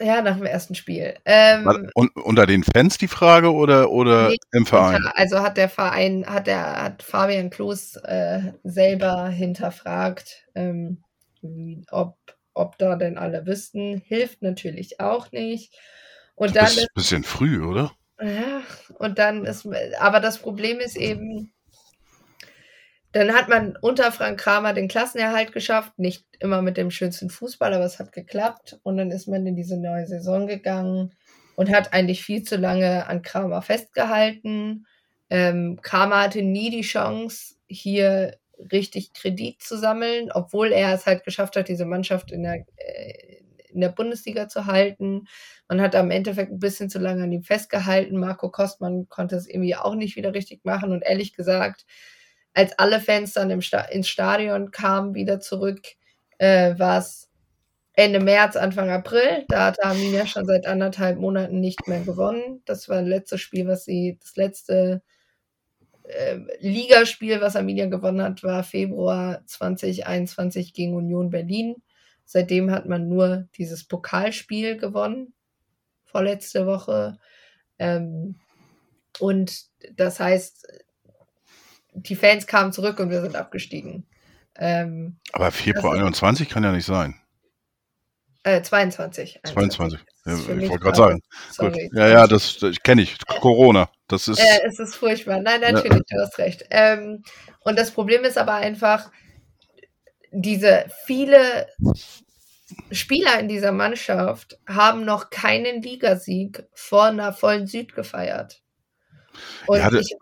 [0.02, 1.16] Ja, nach dem ersten Spiel.
[1.26, 5.10] Ähm, War, un, unter den Fans die Frage oder, oder Nee, im Verein?
[5.16, 11.04] Also hat der Verein, hat der, hat Fabian Klos äh, selber hinterfragt, ähm,
[11.92, 12.18] ob,
[12.54, 14.02] ob da denn alle wüssten.
[14.06, 15.74] Hilft natürlich auch nicht.
[16.36, 17.92] Und dann Das ist ist, ein bisschen früh, oder?
[18.22, 18.62] ja,
[19.00, 19.68] und dann ist,
[20.00, 21.54] aber das Problem ist eben,
[23.12, 27.74] dann hat man unter Frank Kramer den Klassenerhalt geschafft, nicht immer mit dem schönsten Fußball,
[27.74, 28.80] aber es hat geklappt.
[28.84, 31.14] Und dann ist man in diese neue Saison gegangen
[31.56, 34.86] und hat eigentlich viel zu lange an Kramer festgehalten.
[35.30, 38.38] Ähm, Kramer hatte nie die Chance, hier
[38.72, 43.42] richtig Kredit zu sammeln, obwohl er es halt geschafft hat, diese Mannschaft in der, äh,
[43.70, 45.26] in der Bundesliga zu halten.
[45.68, 48.20] Man hat am Endeffekt ein bisschen zu lange an ihm festgehalten.
[48.20, 50.92] Marco Kostmann konnte es irgendwie auch nicht wieder richtig machen.
[50.92, 51.86] Und ehrlich gesagt,
[52.54, 55.82] als alle Fans dann im Sta ins Stadion kamen, wieder zurück,
[56.38, 57.30] äh, war es
[57.94, 59.46] Ende März, Anfang April.
[59.50, 62.62] Da hat Arminia schon seit anderthalb Monaten nicht mehr gewonnen.
[62.66, 65.02] Das war das letzte Spiel, was sie, das letzte
[66.04, 71.76] äh, Ligaspiel, was Arminia gewonnen hat, war Februar 2021 gegen Union Berlin.
[72.26, 75.34] Seitdem hat man nur dieses Pokalspiel gewonnen,
[76.06, 77.20] vorletzte Woche.
[77.78, 78.36] Ähm,
[79.20, 80.68] und das heißt,
[81.94, 84.06] die Fans kamen zurück und wir sind abgestiegen.
[84.56, 87.16] Ähm, Aber Februar 21 kann ja nicht sein.
[88.44, 89.40] Äh, 22.
[89.44, 90.00] 22.
[90.26, 91.22] Ja, ich wollte gerade sagen.
[91.58, 91.78] Gut.
[91.94, 93.18] Ja, ja, das, das kenne ich.
[93.40, 93.90] Corona.
[94.08, 94.40] Das ist.
[94.40, 95.40] Äh, es ist furchtbar.
[95.42, 96.18] Nein, natürlich, ja.
[96.18, 96.66] du hast recht.
[96.72, 97.24] Ähm,
[97.60, 99.12] und das Problem ist aber einfach,
[100.32, 101.68] diese viele
[102.92, 108.62] Spieler in dieser Mannschaft haben noch keinen Ligasieg vor einer vollen Süd gefeiert.
[109.68, 110.16] Und ja, ich,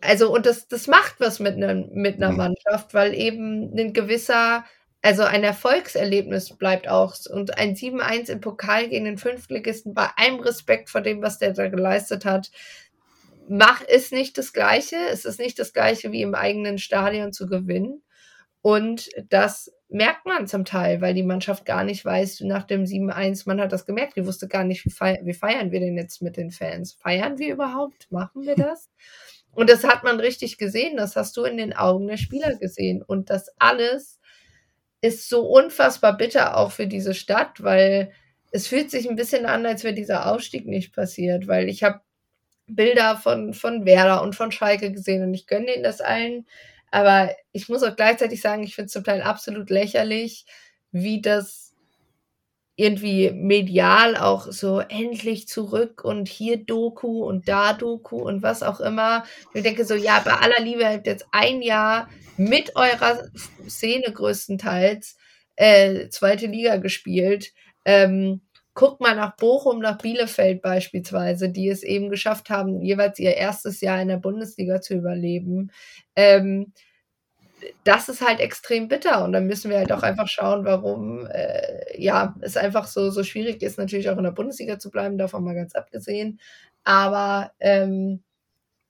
[0.00, 2.36] also, und das, das macht was mit, ne, mit einer mhm.
[2.36, 4.64] Mannschaft, weil eben ein gewisser,
[5.02, 7.14] also ein Erfolgserlebnis bleibt auch.
[7.30, 11.52] Und ein 7-1 im Pokal gegen den Fünftligisten, bei allem Respekt vor dem, was der
[11.52, 12.50] da geleistet hat,
[13.48, 14.96] mach, ist nicht das Gleiche.
[15.10, 18.02] Es ist nicht das Gleiche, wie im eigenen Stadion zu gewinnen.
[18.60, 23.44] Und das merkt man zum Teil, weil die Mannschaft gar nicht weiß, nach dem 7-1,
[23.46, 26.20] man hat das gemerkt, die wusste gar nicht, wie, feiern, wie feiern wir denn jetzt
[26.20, 26.92] mit den Fans?
[26.92, 28.10] Feiern wir überhaupt?
[28.10, 28.90] Machen wir das?
[29.58, 33.02] Und das hat man richtig gesehen, das hast du in den Augen der Spieler gesehen.
[33.02, 34.20] Und das alles
[35.00, 38.12] ist so unfassbar bitter auch für diese Stadt, weil
[38.52, 42.02] es fühlt sich ein bisschen an, als wäre dieser Aufstieg nicht passiert, weil ich habe
[42.68, 46.46] Bilder von, von Werder und von Schalke gesehen und ich gönne ihnen das allen.
[46.92, 50.46] Aber ich muss auch gleichzeitig sagen, ich finde es zum Teil absolut lächerlich,
[50.92, 51.67] wie das
[52.78, 58.78] irgendwie medial auch so endlich zurück und hier Doku und da Doku und was auch
[58.78, 59.24] immer.
[59.52, 63.18] Ich denke so, ja, bei aller Liebe habt jetzt ein Jahr mit eurer
[63.68, 65.16] Szene größtenteils
[65.56, 67.52] äh, zweite Liga gespielt.
[67.84, 68.42] Ähm,
[68.74, 73.80] guckt mal nach Bochum, nach Bielefeld beispielsweise, die es eben geschafft haben, jeweils ihr erstes
[73.80, 75.72] Jahr in der Bundesliga zu überleben.
[76.14, 76.72] Ähm,
[77.84, 82.00] das ist halt extrem bitter und dann müssen wir halt auch einfach schauen, warum äh,
[82.00, 85.44] ja es einfach so so schwierig ist, natürlich auch in der Bundesliga zu bleiben, davon
[85.44, 86.40] mal ganz abgesehen.
[86.84, 88.22] Aber ähm,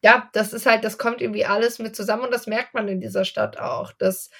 [0.02, 3.00] ja, das ist halt, das kommt irgendwie alles mit zusammen und das merkt man in
[3.00, 4.30] dieser Stadt auch, dass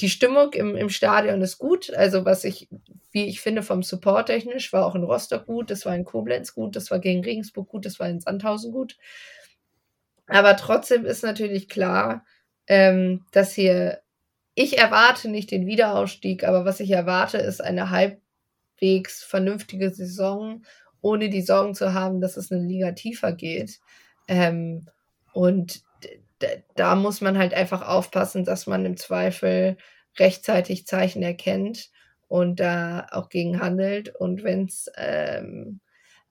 [0.00, 1.92] die Stimmung im, im Stadion ist gut.
[1.94, 2.68] Also was ich,
[3.12, 6.54] wie ich finde, vom Support technisch war auch in Rostock gut, das war in Koblenz
[6.54, 8.96] gut, das war gegen Regensburg gut, das war in Sandhausen gut.
[10.26, 12.24] Aber trotzdem ist natürlich klar,
[12.66, 14.00] ähm, dass hier,
[14.54, 20.62] ich erwarte nicht den Wiederausstieg, aber was ich erwarte, ist eine halbwegs vernünftige Saison,
[21.00, 23.80] ohne die Sorgen zu haben, dass es eine Liga tiefer geht.
[24.28, 24.86] Ähm,
[25.32, 25.82] und
[26.74, 29.76] da muss man halt einfach aufpassen, dass man im Zweifel
[30.18, 31.90] rechtzeitig Zeichen erkennt
[32.28, 34.14] und da auch gegen handelt.
[34.14, 35.80] Und wenn es ähm,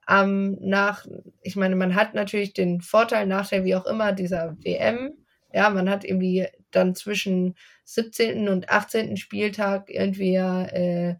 [0.06, 1.06] am nach,
[1.42, 5.12] ich meine, man hat natürlich den Vorteil, Nachteil, wie auch immer, dieser WM,
[5.52, 8.48] ja, man hat irgendwie dann zwischen 17.
[8.48, 9.16] und 18.
[9.16, 11.16] Spieltag irgendwie äh,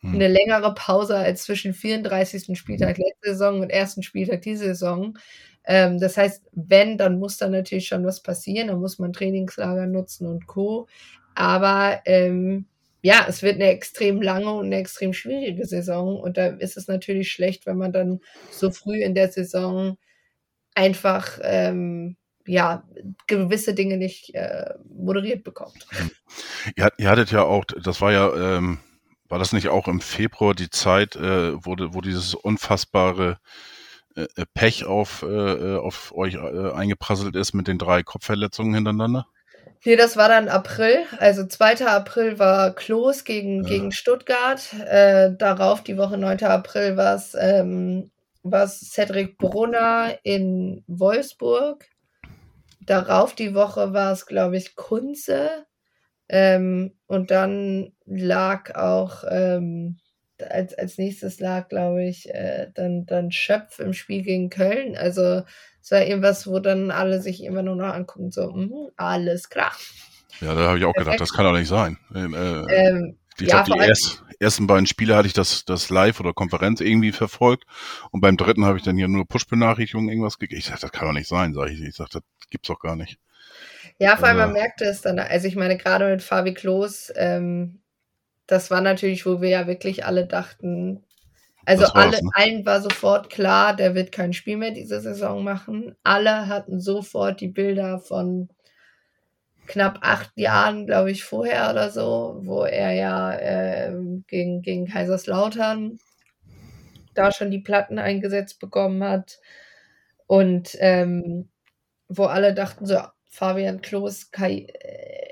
[0.00, 0.14] hm.
[0.14, 2.58] eine längere Pause als zwischen 34.
[2.58, 5.16] Spieltag letzte Saison und ersten Spieltag diese Saison.
[5.64, 9.86] Ähm, das heißt, wenn, dann muss da natürlich schon was passieren, dann muss man Trainingslager
[9.86, 10.88] nutzen und Co.
[11.34, 12.66] Aber ähm,
[13.02, 16.86] ja, es wird eine extrem lange und eine extrem schwierige Saison und da ist es
[16.86, 19.96] natürlich schlecht, wenn man dann so früh in der Saison
[20.74, 22.84] einfach ähm, ja,
[23.26, 25.86] gewisse Dinge nicht äh, moderiert bekommt.
[26.76, 28.78] Ihr, ihr hattet ja auch, das war ja, ähm,
[29.28, 33.38] war das nicht auch im Februar die Zeit, äh, wo, wo dieses unfassbare
[34.16, 39.26] äh, äh Pech auf, äh, äh, auf euch eingeprasselt ist mit den drei Kopfverletzungen hintereinander?
[39.84, 41.06] Nee, das war dann April.
[41.18, 41.86] Also 2.
[41.86, 43.68] April war Klos gegen, ja.
[43.68, 44.62] gegen Stuttgart.
[45.38, 46.42] Darauf, die Woche 9.
[46.44, 48.10] April, war es ähm,
[48.66, 51.89] Cedric Brunner in Wolfsburg.
[52.80, 55.66] Darauf die Woche war es, glaube ich, Kunze.
[56.28, 59.98] Ähm, und dann lag auch ähm,
[60.48, 64.96] als, als nächstes lag, glaube ich, äh, dann, dann Schöpf im Spiel gegen Köln.
[64.96, 65.42] Also
[65.82, 69.72] es war irgendwas, wo dann alle sich immer nur noch angucken, so, mh, alles klar.
[70.40, 71.06] Ja, da habe ich auch Perfekt.
[71.06, 71.98] gedacht, das kann doch nicht sein.
[72.14, 75.90] Ähm, äh, ähm, ich ja, glaube, die erst, ersten beiden Spiele hatte ich das, das
[75.90, 77.64] Live oder Konferenz irgendwie verfolgt
[78.10, 80.58] und beim dritten habe ich dann hier nur Push-Benachrichtigungen irgendwas gegeben.
[80.58, 81.80] Ich sage, das kann doch nicht sein, sage ich.
[81.80, 83.18] Ich sage, das gibt's doch gar nicht.
[83.98, 87.80] Ja, vor allem man merkte es dann, also ich meine, gerade mit Fabi Klos, ähm,
[88.46, 91.04] das war natürlich, wo wir ja wirklich alle dachten,
[91.66, 92.30] also alle, ne?
[92.32, 95.94] allen war sofort klar, der wird kein Spiel mehr diese Saison machen.
[96.02, 98.48] Alle hatten sofort die Bilder von
[99.66, 103.92] knapp acht Jahren, glaube ich, vorher oder so, wo er ja äh,
[104.26, 105.98] gegen, gegen Kaiserslautern
[107.14, 109.38] da schon die Platten eingesetzt bekommen hat.
[110.26, 111.50] Und ähm,
[112.10, 112.98] wo alle dachten, so,
[113.30, 114.66] Fabian Klos, äh,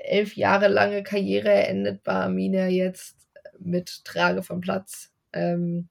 [0.05, 3.17] elf Jahre lange Karriere endet bei Arminia jetzt
[3.59, 5.11] mit Trage vom Platz.
[5.33, 5.89] Ähm,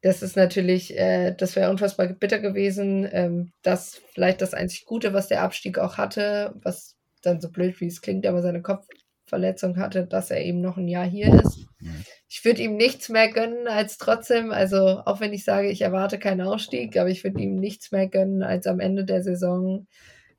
[0.00, 3.08] das ist natürlich, äh, das wäre unfassbar bitter gewesen.
[3.12, 7.80] Ähm, das vielleicht das einzig Gute, was der Abstieg auch hatte, was dann so blöd
[7.80, 11.66] wie es klingt, aber seine Kopfverletzung hatte, dass er eben noch ein Jahr hier ist.
[11.78, 12.04] Mhm.
[12.34, 16.18] Ich würde ihm nichts mehr gönnen als trotzdem, also auch wenn ich sage, ich erwarte
[16.18, 19.86] keinen Ausstieg, aber ich würde ihm nichts mehr gönnen, als am Ende der Saison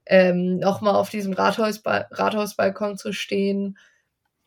[0.08, 3.77] ähm, nochmal auf diesem Rathausba Rathausbalkon zu stehen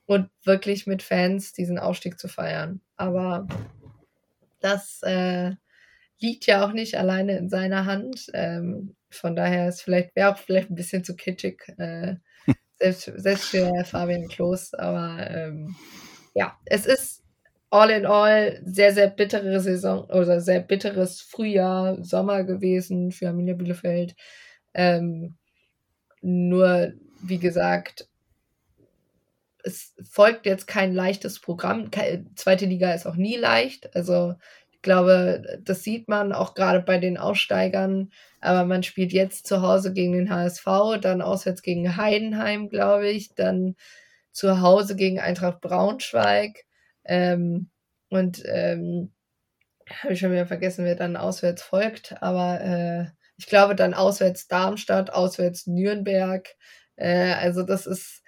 [0.07, 2.81] und wirklich mit Fans diesen Ausstieg zu feiern.
[2.97, 3.47] Aber
[4.59, 5.53] das äh,
[6.19, 8.27] liegt ja auch nicht alleine in seiner Hand.
[8.35, 12.17] Ähm, von daher ist vielleicht, wäre auch vielleicht ein bisschen zu kitschig, äh,
[12.81, 14.75] selbst, selbst für Fabian Klos.
[14.75, 15.77] Aber ähm,
[16.35, 17.16] ja, es ist
[17.71, 23.55] all in all sehr, sehr bittere Saison oder sehr bitteres Frühjahr, Sommer gewesen für Arminia
[23.55, 24.15] Bielefeld.
[24.75, 25.37] Ähm,
[26.23, 28.09] nur, wie gesagt,
[29.65, 31.91] es folgt jetzt kein leichtes Programm.
[32.37, 33.95] Zweite Liga ist auch nie leicht.
[33.97, 34.35] Also
[34.71, 38.11] ich glaube, das sieht man auch gerade bei den Aussteigern.
[38.41, 40.67] Aber man spielt jetzt zu Hause gegen den HSV,
[41.01, 43.75] dann auswärts gegen Heidenheim, glaube ich, dann
[44.31, 46.65] zu Hause gegen Eintracht Braunschweig.
[47.07, 47.71] Ähm,
[48.09, 49.13] und ähm,
[50.03, 52.21] habe ich schon wieder vergessen, wer dann auswärts folgt.
[52.21, 56.49] Aber äh, ich glaube dann auswärts Darmstadt, auswärts Nürnberg.
[56.97, 58.23] Äh, also das ist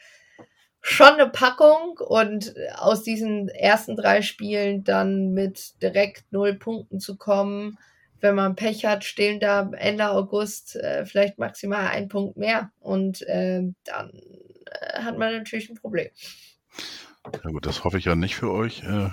[0.81, 7.17] schon eine Packung und aus diesen ersten drei Spielen dann mit direkt null Punkten zu
[7.17, 7.79] kommen,
[8.21, 13.23] wenn man Pech hat, stehen da Ende August äh, vielleicht maximal ein Punkt mehr und
[13.23, 14.13] äh, dann
[14.71, 16.09] äh, hat man natürlich ein Problem.
[17.33, 18.83] Ja gut, das hoffe ich ja nicht für euch.
[18.83, 19.11] Äh,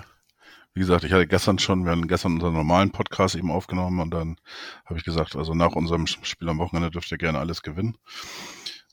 [0.74, 4.10] wie gesagt, ich hatte gestern schon, wir hatten gestern unseren normalen Podcast eben aufgenommen und
[4.10, 4.38] dann
[4.84, 7.96] habe ich gesagt, also nach unserem Spiel am Wochenende dürft ihr gerne alles gewinnen.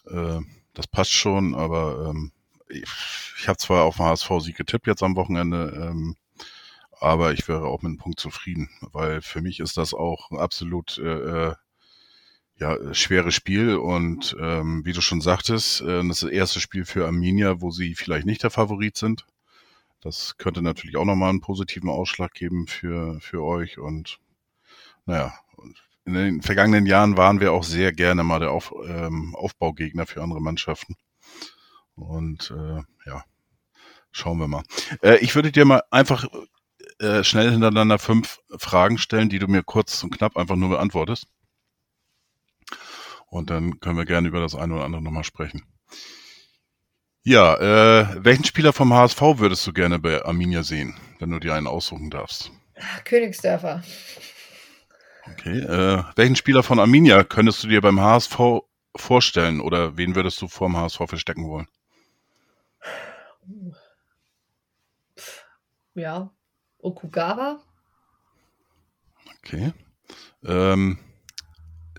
[0.05, 0.39] Äh,
[0.73, 2.31] das passt schon, aber ähm,
[2.69, 6.15] ich, habe zwar auf den HSV-Sieg getippt jetzt am Wochenende, ähm,
[6.99, 10.97] aber ich wäre auch mit einem Punkt zufrieden, weil für mich ist das auch absolut
[10.97, 11.55] äh, äh
[12.63, 17.05] ja, schweres Spiel und ähm, wie du schon sagtest, äh, das das erste Spiel für
[17.05, 19.25] Arminia, wo sie vielleicht nicht der Favorit sind.
[19.99, 23.79] Das könnte natürlich auch nochmal einen positiven Ausschlag geben für, für euch.
[23.79, 24.19] Und
[25.05, 25.33] naja,
[26.05, 30.23] in den vergangenen Jahren waren wir auch sehr gerne mal der Auf, ähm, Aufbaugegner für
[30.23, 30.95] andere Mannschaften.
[31.95, 33.25] Und äh, ja,
[34.11, 34.63] schauen wir mal.
[35.01, 36.25] Äh, ich würde dir mal einfach
[36.99, 41.27] äh, schnell hintereinander fünf Fragen stellen, die du mir kurz und knapp einfach nur beantwortest.
[43.33, 45.63] Und dann können wir gerne über das eine oder andere nochmal sprechen.
[47.23, 51.55] Ja, äh, welchen Spieler vom HSV würdest du gerne bei Arminia sehen, wenn du dir
[51.55, 52.51] einen aussuchen darfst?
[53.05, 53.81] Königsdörfer.
[55.31, 58.61] Okay, äh, welchen Spieler von Arminia könntest du dir beim HSV
[58.95, 61.67] vorstellen oder wen würdest du vor dem HSV verstecken wollen?
[65.95, 66.29] Ja,
[66.77, 67.63] Okugawa.
[69.39, 69.73] Okay.
[70.45, 70.99] Ähm,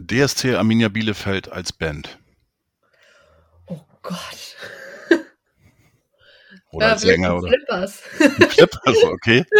[0.00, 2.18] DSC Arminia Bielefeld als Band.
[3.66, 4.56] Oh Gott.
[6.72, 7.48] Oder ja, als Sänger, oder?
[7.48, 7.96] Flippers.
[8.50, 9.44] Flippers, okay.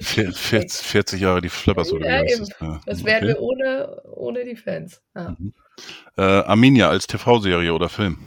[0.00, 2.48] 40, 40 Jahre die Flippers, oder ja, eben.
[2.60, 2.80] Ja.
[2.86, 3.34] Das wären okay.
[3.34, 5.02] wir ohne, ohne die Fans.
[5.14, 5.36] Ja.
[5.38, 5.52] Mhm.
[6.16, 8.18] Äh, Arminia als TV-Serie oder Film?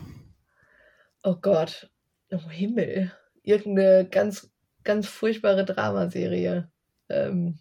[1.23, 1.89] Oh Gott.
[2.31, 3.12] Oh Himmel.
[3.43, 4.51] Irgendeine ganz,
[4.84, 6.69] ganz furchtbare Dramaserie.
[7.10, 7.58] Ähm,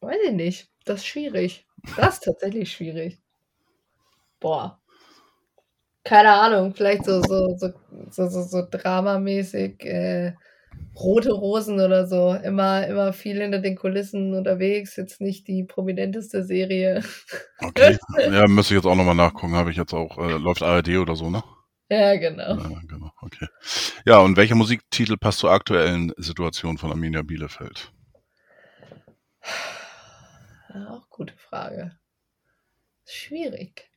[0.00, 0.70] weiß ich nicht.
[0.88, 1.66] Das ist schwierig.
[1.96, 3.20] Das ist tatsächlich schwierig.
[4.40, 4.80] Boah
[6.08, 7.70] keine Ahnung, vielleicht so, so, so,
[8.10, 10.32] so, so, so dramamäßig, äh,
[10.98, 12.32] rote Rosen oder so.
[12.32, 17.02] Immer, immer viel hinter den Kulissen unterwegs, jetzt nicht die prominenteste Serie.
[17.60, 20.96] Okay, ja, müsste ich jetzt auch nochmal nachgucken, habe ich jetzt auch, äh, läuft ARD
[20.96, 21.42] oder so, ne?
[21.90, 22.56] Ja, genau.
[22.56, 23.10] Ja, genau.
[23.20, 23.46] Okay.
[24.06, 27.92] Ja, und welcher Musiktitel passt zur aktuellen Situation von Arminia Bielefeld?
[30.72, 31.98] Ja, auch gute Frage.
[33.04, 33.90] Schwierig.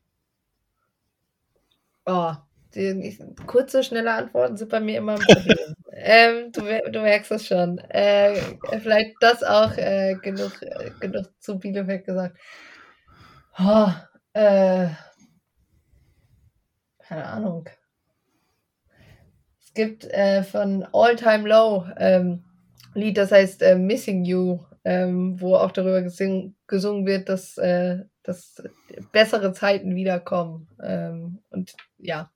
[2.06, 2.34] Oh,
[2.74, 5.76] die, kurze, schnelle Antworten sind bei mir immer ein Problem.
[5.92, 6.62] ähm, du,
[6.92, 7.78] du, merkst es schon.
[7.90, 8.36] Äh,
[8.80, 12.38] vielleicht das auch äh, genug, äh, genug zu Bielefeld gesagt.
[13.60, 13.90] Oh,
[14.34, 14.88] äh,
[17.00, 17.70] keine Ahnung.
[19.62, 22.46] Es gibt äh, von All Time Low ähm,
[22.94, 28.00] Lied, das heißt äh, Missing You, ähm, wo auch darüber gesing, gesungen wird, dass, äh,
[28.24, 28.64] dass
[29.12, 30.68] bessere Zeiten wiederkommen.
[30.82, 32.32] Ähm, und ja,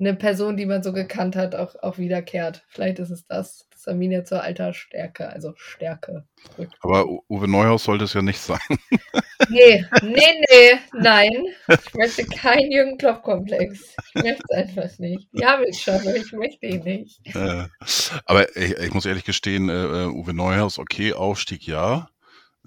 [0.00, 2.64] eine Person, die man so gekannt hat, auch, auch wiederkehrt.
[2.68, 6.24] Vielleicht ist es das, das Arminia zur alter Stärke, also Stärke.
[6.56, 6.74] Rückt.
[6.80, 8.58] Aber Uwe Neuhaus sollte es ja nicht sein.
[9.50, 11.30] Nee, nee, nee, nein.
[11.68, 13.94] Ich möchte keinen Jürgen Klopp-Komplex.
[14.14, 15.28] Ich möchte es einfach nicht.
[15.32, 17.20] Die habe ich schon, aber ich möchte ihn nicht.
[17.34, 17.68] Äh,
[18.26, 22.10] aber ich, ich, muss ehrlich gestehen, äh, Uwe Neuhaus, okay, Aufstieg ja.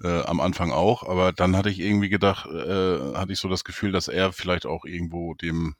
[0.02, 3.62] Äh, am Anfang auch, aber dann hatte ich irgendwie gedacht, äh, hatte ich so das
[3.62, 5.76] Gefühl, dass er vielleicht auch irgendwo dem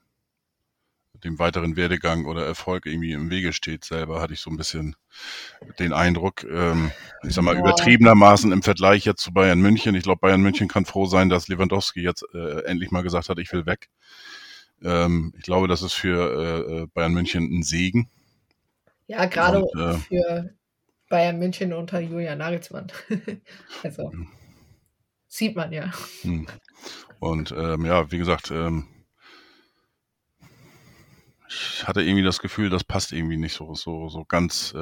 [1.25, 3.85] dem weiteren Werdegang oder Erfolg irgendwie im Wege steht.
[3.85, 4.97] Selber hatte ich so ein bisschen
[5.79, 6.91] den Eindruck, ähm,
[7.23, 7.61] ich sag mal, ja.
[7.61, 9.95] übertriebenermaßen im Vergleich jetzt zu Bayern München.
[9.95, 13.39] Ich glaube, Bayern München kann froh sein, dass Lewandowski jetzt äh, endlich mal gesagt hat,
[13.39, 13.89] ich will weg.
[14.83, 18.11] Ähm, ich glaube, das ist für äh, Bayern München ein Segen.
[19.07, 20.55] Ja, gerade und, äh, für
[21.09, 22.87] Bayern München unter Julian Nagelsmann.
[23.83, 24.11] also
[25.29, 25.93] sieht man ja.
[26.23, 26.47] Hm.
[27.21, 28.87] Und ähm, ja, wie gesagt, ähm,
[31.53, 34.79] ich hatte irgendwie das Gefühl, das passt irgendwie nicht so, so, so ganz äh,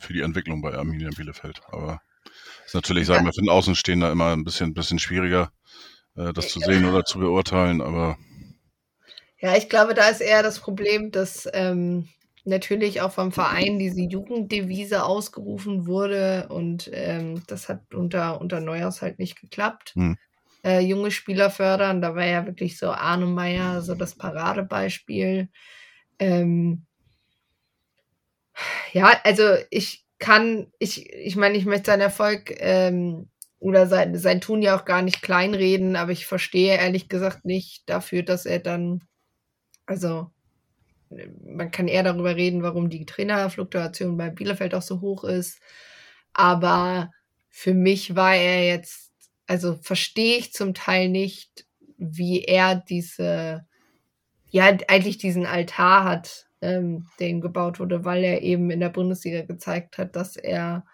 [0.00, 1.60] für die Entwicklung bei Arminia Bielefeld.
[1.68, 2.00] Aber
[2.66, 5.50] ist natürlich, sagen wir, für den Außenstehender immer ein bisschen, bisschen schwieriger,
[6.16, 8.18] äh, das zu sehen oder zu beurteilen, aber.
[9.40, 12.08] Ja, ich glaube, da ist eher das Problem, dass ähm,
[12.44, 19.00] natürlich auch vom Verein diese Jugenddevise ausgerufen wurde und ähm, das hat unter, unter Neuhaus
[19.00, 19.92] halt nicht geklappt.
[19.94, 20.16] Hm.
[20.64, 25.48] Äh, junge Spieler fördern, da war ja wirklich so Arne Meyer so das Paradebeispiel.
[26.18, 26.86] Ähm,
[28.92, 33.28] ja, also ich kann, ich, ich meine, ich möchte seinen Erfolg ähm,
[33.60, 37.88] oder sein, sein Tun ja auch gar nicht kleinreden, aber ich verstehe ehrlich gesagt nicht
[37.88, 39.02] dafür, dass er dann,
[39.86, 40.30] also
[41.10, 45.60] man kann eher darüber reden, warum die Trainerfluktuation bei Bielefeld auch so hoch ist.
[46.34, 47.10] Aber
[47.48, 49.12] für mich war er jetzt,
[49.46, 51.66] also verstehe ich zum Teil nicht,
[51.96, 53.66] wie er diese
[54.50, 58.88] ja, eigentlich diesen Altar hat, ähm, der ihm gebaut wurde, weil er eben in der
[58.88, 60.84] Bundesliga gezeigt hat, dass er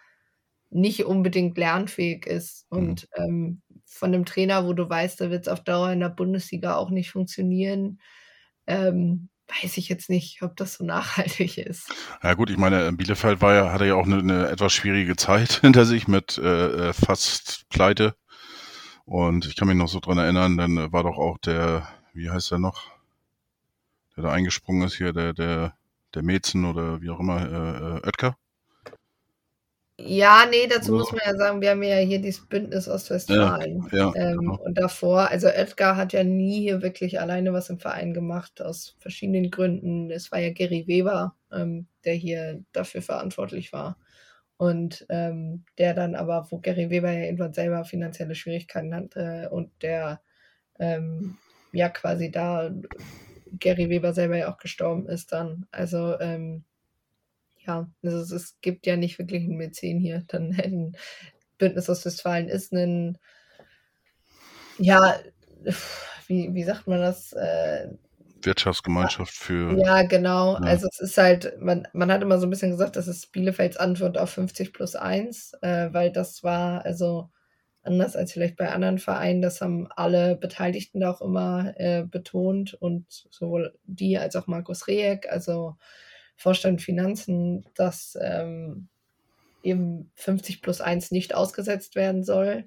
[0.69, 2.65] nicht unbedingt lernfähig ist.
[2.71, 2.77] Mhm.
[2.77, 6.09] Und ähm, von einem Trainer, wo du weißt, da wird es auf Dauer in der
[6.09, 7.99] Bundesliga auch nicht funktionieren,
[8.67, 9.29] ähm,
[9.61, 11.93] weiß ich jetzt nicht, ob das so nachhaltig ist.
[12.21, 15.53] Ja gut, ich meine, Bielefeld war ja, hatte ja auch eine, eine etwas schwierige Zeit
[15.61, 18.15] hinter sich mit äh, äh, fast Pleite.
[19.05, 22.51] Und ich kann mich noch so dran erinnern, dann war doch auch der, wie heißt
[22.51, 22.94] er noch?
[24.15, 25.75] Der da eingesprungen ist hier, der, der,
[26.13, 28.37] der Mäzen oder wie auch immer, äh, äh Oetker.
[29.97, 30.97] Ja, nee, dazu oh.
[30.97, 33.87] muss man ja sagen, wir haben ja hier dieses Bündnis Ostwestfalen.
[33.93, 34.57] Ja, ja, ähm, genau.
[34.57, 38.97] Und davor, also Oetker hat ja nie hier wirklich alleine was im Verein gemacht, aus
[38.99, 40.11] verschiedenen Gründen.
[40.11, 43.97] Es war ja Gary Weber, ähm, der hier dafür verantwortlich war.
[44.57, 49.71] Und ähm, der dann aber, wo Gary Weber ja irgendwann selber finanzielle Schwierigkeiten hatte und
[49.81, 50.21] der
[50.79, 51.37] ähm,
[51.71, 52.69] ja quasi da
[53.59, 55.65] Gary Weber selber ja auch gestorben ist dann.
[55.71, 56.63] Also ähm,
[57.65, 60.23] ja, also es gibt ja nicht wirklich einen Mäzen hier.
[60.27, 60.97] Dann ein
[61.57, 63.17] Bündnis aus Westfalen ist ein,
[64.77, 65.15] ja,
[66.27, 67.33] wie, wie sagt man das?
[67.33, 67.89] Äh,
[68.41, 69.77] Wirtschaftsgemeinschaft für.
[69.77, 70.53] Ja, genau.
[70.53, 70.59] Ja.
[70.59, 73.77] Also es ist halt, man, man hat immer so ein bisschen gesagt, das ist Bielefelds
[73.77, 77.29] Antwort auf 50 plus 1, äh, weil das war, also
[77.85, 79.41] anders als vielleicht bei anderen Vereinen.
[79.41, 84.87] Das haben alle Beteiligten da auch immer äh, betont und sowohl die als auch Markus
[84.87, 85.75] Rejek, also
[86.35, 88.87] Vorstand Finanzen, dass ähm,
[89.63, 92.65] eben 50 plus 1 nicht ausgesetzt werden soll.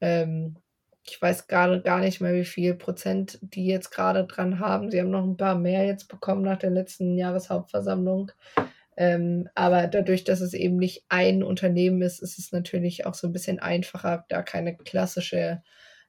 [0.00, 0.56] Ähm,
[1.04, 4.90] ich weiß gerade gar nicht mehr, wie viel Prozent die jetzt gerade dran haben.
[4.90, 8.32] Sie haben noch ein paar mehr jetzt bekommen nach der letzten Jahreshauptversammlung.
[9.00, 13.28] Ähm, aber dadurch, dass es eben nicht ein Unternehmen ist, ist es natürlich auch so
[13.28, 15.62] ein bisschen einfacher, da keine klassische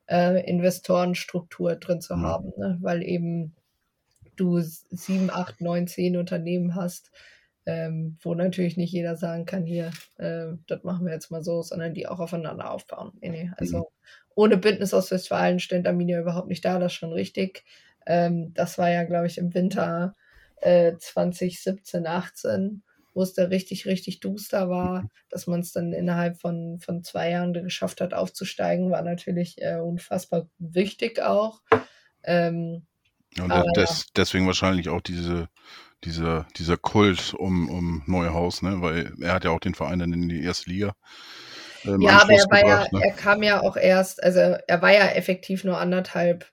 [0.10, 2.22] äh, Investorenstruktur drin zu ja.
[2.22, 2.80] haben, ne?
[2.82, 3.56] weil eben
[4.36, 7.12] du sieben, acht, neun, zehn Unternehmen hast,
[7.68, 11.62] ähm, wo natürlich nicht jeder sagen kann, hier, äh, das machen wir jetzt mal so,
[11.62, 13.12] sondern die auch aufeinander aufbauen.
[13.22, 13.52] Nee, nee.
[13.58, 13.84] Also mhm.
[14.34, 17.66] ohne Bündnis aus Westfalen stellt Arminia überhaupt nicht da, das ist schon richtig.
[18.08, 20.16] Ähm, das war ja, glaube ich, im Winter
[20.62, 22.84] äh, 2017, 18,
[23.14, 27.32] wo es da richtig, richtig duster war, dass man es dann innerhalb von, von zwei
[27.32, 31.62] Jahren geschafft hat, aufzusteigen, war natürlich äh, unfassbar wichtig auch.
[32.24, 32.86] Ähm,
[33.40, 35.50] Und aber des, deswegen wahrscheinlich auch diese,
[36.04, 38.82] dieser, dieser Kult um, um Neuhaus, ne?
[38.82, 40.96] Weil er hat ja auch den Verein dann in die erste Liga.
[41.86, 43.02] Ähm, Ja, aber er war ja, gebracht, ne?
[43.04, 46.46] er kam ja auch erst, also er war ja effektiv nur anderthalb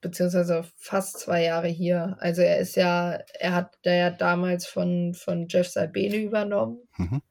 [0.00, 2.16] beziehungsweise fast zwei Jahre hier.
[2.20, 7.22] Also er ist ja, er hat da ja damals von, von Jeff Salbene übernommen Mhm.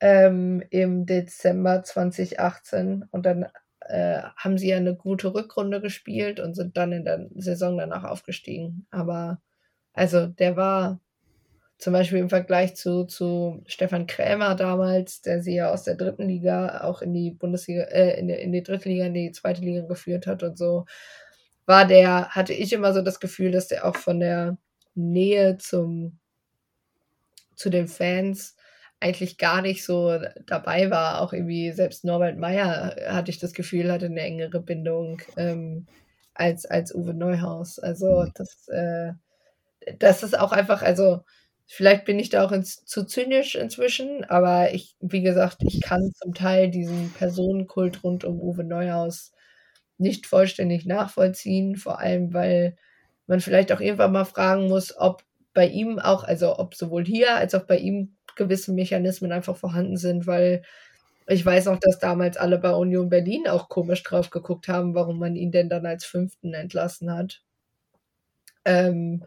[0.00, 3.46] ähm, im Dezember 2018 und dann
[3.80, 8.04] äh, haben sie ja eine gute Rückrunde gespielt und sind dann in der Saison danach
[8.04, 8.86] aufgestiegen.
[8.90, 9.40] Aber
[9.92, 11.00] also der war
[11.78, 16.24] zum Beispiel im Vergleich zu, zu Stefan Krämer damals, der sie ja aus der dritten
[16.28, 19.62] Liga auch in die Bundesliga, äh, in, die, in die dritte Liga, in die zweite
[19.62, 20.84] Liga geführt hat und so,
[21.70, 24.58] war der, hatte ich immer so das Gefühl, dass der auch von der
[24.96, 26.18] Nähe zum,
[27.54, 28.56] zu den Fans
[29.00, 31.20] eigentlich gar nicht so dabei war.
[31.20, 35.86] Auch irgendwie, selbst Norbert Meyer hatte ich das Gefühl, hatte eine engere Bindung ähm,
[36.34, 37.78] als, als Uwe Neuhaus.
[37.78, 39.12] Also das, äh,
[39.98, 41.22] das ist auch einfach, also
[41.66, 46.12] vielleicht bin ich da auch ins, zu zynisch inzwischen, aber ich, wie gesagt, ich kann
[46.14, 49.32] zum Teil diesen Personenkult rund um Uwe Neuhaus
[50.00, 52.76] nicht vollständig nachvollziehen, vor allem weil
[53.26, 55.24] man vielleicht auch irgendwann mal fragen muss, ob
[55.54, 59.96] bei ihm auch, also ob sowohl hier als auch bei ihm gewisse Mechanismen einfach vorhanden
[59.96, 60.62] sind, weil
[61.26, 65.18] ich weiß auch, dass damals alle bei Union Berlin auch komisch drauf geguckt haben, warum
[65.18, 67.42] man ihn denn dann als Fünften entlassen hat.
[68.64, 69.24] Ähm,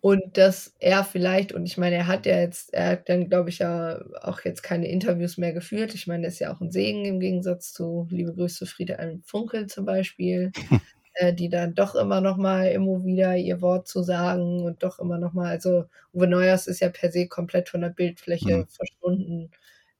[0.00, 3.50] und dass er vielleicht, und ich meine, er hat ja jetzt, er hat dann, glaube
[3.50, 5.94] ich, ja auch jetzt keine Interviews mehr geführt.
[5.94, 9.22] Ich meine, er ist ja auch ein Segen im Gegensatz zu liebe Grüße Friede Alm
[9.22, 10.54] Funkel zum Beispiel,
[11.14, 14.98] äh, die dann doch immer noch mal immer wieder ihr Wort zu sagen und doch
[15.00, 18.68] immer noch mal, also Uwe Neuers ist ja per se komplett von der Bildfläche Mhm.
[18.68, 19.50] verschwunden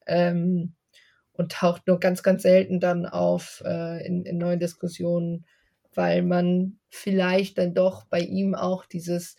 [0.06, 0.74] ähm,
[1.32, 5.46] und taucht nur ganz, ganz selten dann auf äh, in, in neuen Diskussionen,
[5.94, 9.36] weil man vielleicht dann doch bei ihm auch dieses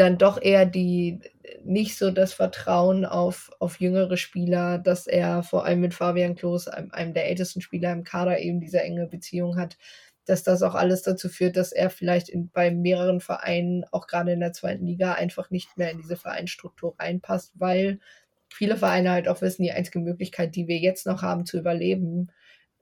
[0.00, 1.20] dann doch eher die
[1.62, 6.68] nicht so das Vertrauen auf, auf jüngere Spieler, dass er vor allem mit Fabian Klos,
[6.68, 9.76] einem, einem der ältesten Spieler im Kader, eben diese enge Beziehung hat,
[10.24, 14.32] dass das auch alles dazu führt, dass er vielleicht in, bei mehreren Vereinen, auch gerade
[14.32, 18.00] in der zweiten Liga, einfach nicht mehr in diese Vereinsstruktur reinpasst, weil
[18.48, 22.32] viele Vereine halt auch wissen, die einzige Möglichkeit, die wir jetzt noch haben zu überleben,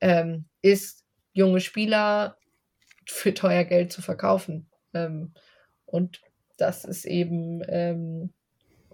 [0.00, 2.36] ähm, ist, junge Spieler
[3.06, 4.68] für teuer Geld zu verkaufen.
[4.94, 5.32] Ähm,
[5.84, 6.20] und
[6.59, 8.32] das ist eben, ähm,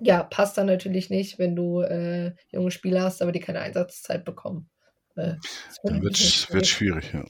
[0.01, 4.25] ja, passt dann natürlich nicht, wenn du äh, junge Spieler hast, aber die keine Einsatzzeit
[4.25, 4.69] bekommen.
[5.17, 5.35] Äh,
[5.83, 6.19] Dann wird
[6.53, 7.25] wird schwierig, ja.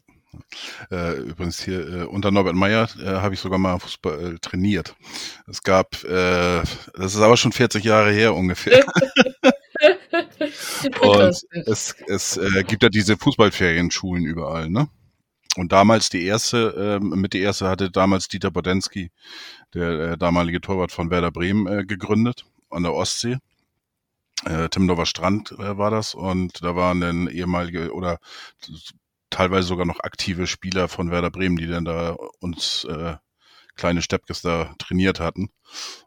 [0.91, 4.97] Äh, übrigens hier äh, unter Norbert Meyer äh, habe ich sogar mal Fußball äh, trainiert.
[5.47, 6.63] Es gab, äh,
[6.95, 8.85] das ist aber schon 40 Jahre her ungefähr.
[11.01, 14.89] Und es, es äh, gibt ja diese Fußballferienschulen überall, ne?
[15.57, 19.11] Und damals die erste, ähm, mit die erste hatte damals Dieter Bodensky,
[19.73, 23.39] der äh, damalige Torwart von Werder Bremen, äh, gegründet an der Ostsee.
[24.45, 28.19] Äh, Timmendorfer Strand äh, war das und da waren dann ehemalige oder
[29.31, 33.17] teilweise sogar noch aktive Spieler von Werder Bremen, die dann da uns äh,
[33.77, 35.51] kleine Steppkes da trainiert hatten.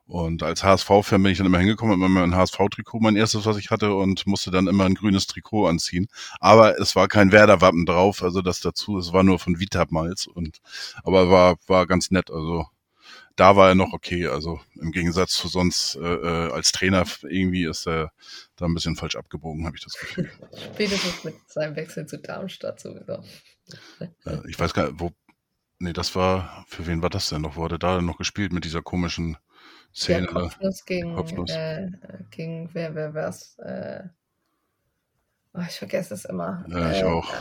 [0.05, 3.69] Und als HSV-Fan bin ich dann immer hingekommen, immer mein HSV-Trikot, mein erstes, was ich
[3.69, 6.07] hatte, und musste dann immer ein grünes Trikot anziehen.
[6.39, 10.59] Aber es war kein Werder-Wappen drauf, also das dazu, es war nur von Vitabmalz und
[11.03, 12.31] aber war, war ganz nett.
[12.31, 12.65] Also
[13.37, 14.27] da war er noch okay.
[14.27, 18.11] Also im Gegensatz zu sonst äh, äh, als Trainer irgendwie ist er
[18.55, 20.31] da ein bisschen falsch abgebogen, habe ich das Gefühl.
[20.73, 23.23] Spätestens mit seinem Wechsel zu Darmstadt sowieso.
[23.99, 25.11] Äh, ich weiß gar nicht, wo.
[25.79, 27.57] Nee, das war, für wen war das denn noch?
[27.57, 29.37] Er da noch gespielt mit dieser komischen
[29.93, 30.27] Szene?
[30.27, 30.41] da?
[30.41, 31.51] Kopfnuss gegen, Kopfnuss.
[31.51, 31.89] Äh,
[32.31, 33.57] gegen wer, wer war's?
[33.59, 34.03] Äh,
[35.53, 36.65] oh, ich vergesse es immer.
[36.67, 37.31] Ja, ich äh, auch.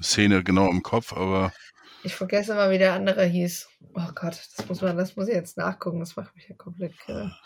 [0.00, 1.52] Szene genau im Kopf, aber
[2.04, 3.68] Ich vergesse immer, wie der andere hieß.
[3.94, 6.00] Oh Gott, das muss man, das muss ich jetzt nachgucken.
[6.00, 7.36] Das macht mich ja komplett kirre.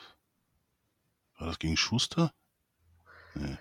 [1.39, 2.33] war das gegen Schuster?
[3.35, 3.59] Nee.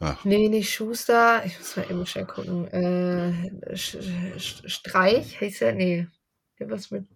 [0.00, 1.44] Ach, Nee, nicht Schuster.
[1.44, 2.66] Ich muss mal eben schnell gucken.
[2.68, 3.96] Äh, Sch
[4.38, 5.72] Sch Streich hieß er?
[5.72, 6.06] Nee.
[6.58, 7.06] Irgendwas mit.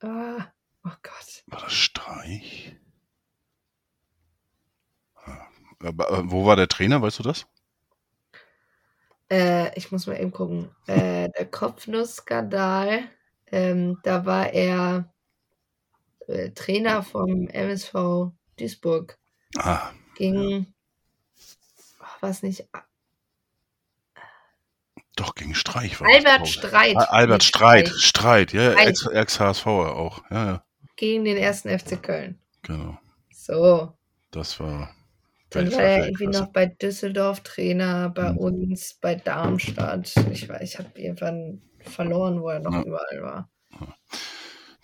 [0.00, 0.46] Ah,
[0.84, 1.44] oh Gott.
[1.46, 2.76] war das Streich?
[5.16, 5.46] Ah,
[5.80, 7.46] Aber, äh, wo war der Trainer, weißt du das?
[9.30, 10.70] Äh, ich muss mal eben gucken.
[10.86, 13.04] Äh, der Kopfnuss-Skandal.
[13.50, 15.12] Ähm, da war er
[16.26, 19.18] äh, Trainer vom MSV Duisburg.
[19.56, 20.74] Ah, Gegen.
[22.22, 22.66] Was nicht?
[25.16, 26.48] doch, gegen Streich war Albert.
[26.48, 26.96] Streit.
[26.96, 28.02] Ah, Albert Streit, Streich.
[28.02, 28.88] Streit, ja, Streit.
[28.88, 30.22] Ex- Ex-HSVer auch.
[30.30, 30.64] Ja, ja.
[30.96, 32.38] gegen den ersten FC Köln.
[32.62, 32.96] Genau.
[33.30, 33.92] So.
[34.30, 34.94] Das war.
[35.50, 38.38] Dann war er irgendwie noch bei Düsseldorf Trainer, bei Mhm.
[38.38, 40.14] uns, bei Darmstadt.
[40.30, 42.82] Ich ich habe irgendwann verloren, wo er noch Ja.
[42.82, 43.50] überall war.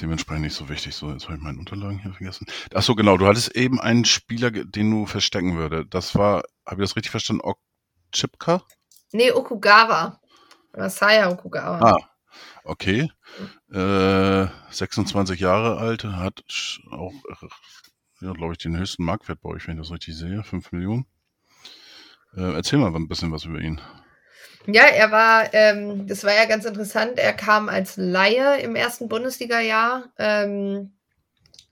[0.01, 0.94] Dementsprechend nicht so wichtig.
[0.94, 2.46] So, jetzt habe ich meine Unterlagen hier vergessen.
[2.72, 3.16] Ach so, genau.
[3.16, 5.86] Du hattest eben einen Spieler, den du verstecken würde.
[5.86, 7.42] Das war, habe ich das richtig verstanden?
[7.42, 8.62] Okchipka?
[9.12, 10.20] Nee, Okugawa.
[10.76, 11.80] Masaya Okugawa.
[11.80, 12.11] Ah,
[12.62, 13.11] okay.
[13.72, 16.44] Äh, 26 Jahre alt, hat
[16.90, 17.12] auch,
[18.20, 20.44] ja, glaube ich, den höchsten Marktwert bei euch, wenn ich das richtig sehe.
[20.44, 21.07] 5 Millionen.
[22.36, 23.80] Äh, erzähl mal ein bisschen was über ihn.
[24.70, 27.18] Ja, er war, ähm, das war ja ganz interessant.
[27.18, 30.92] Er kam als Laie im ersten Bundesliga-Jahr ähm,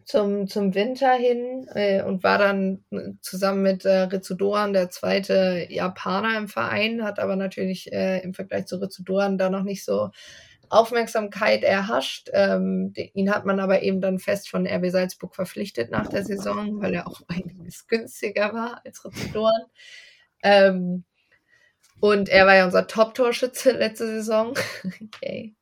[0.06, 5.66] zum, zum Winter hin äh, und war dann äh, zusammen mit äh, Ritsudoran der zweite
[5.68, 10.10] Japaner im Verein, hat aber natürlich äh, im Vergleich zu Ritsudoran da noch nicht so
[10.70, 12.30] Aufmerksamkeit erhascht.
[12.32, 16.80] Ähm, ihn hat man aber eben dann fest von RB Salzburg verpflichtet nach der Saison,
[16.80, 19.64] weil er auch einiges günstiger war als Ritsudoran.
[20.42, 21.04] Ähm,
[22.00, 24.54] und er war ja unser Top-Torschütze letzte Saison.
[25.14, 25.54] okay.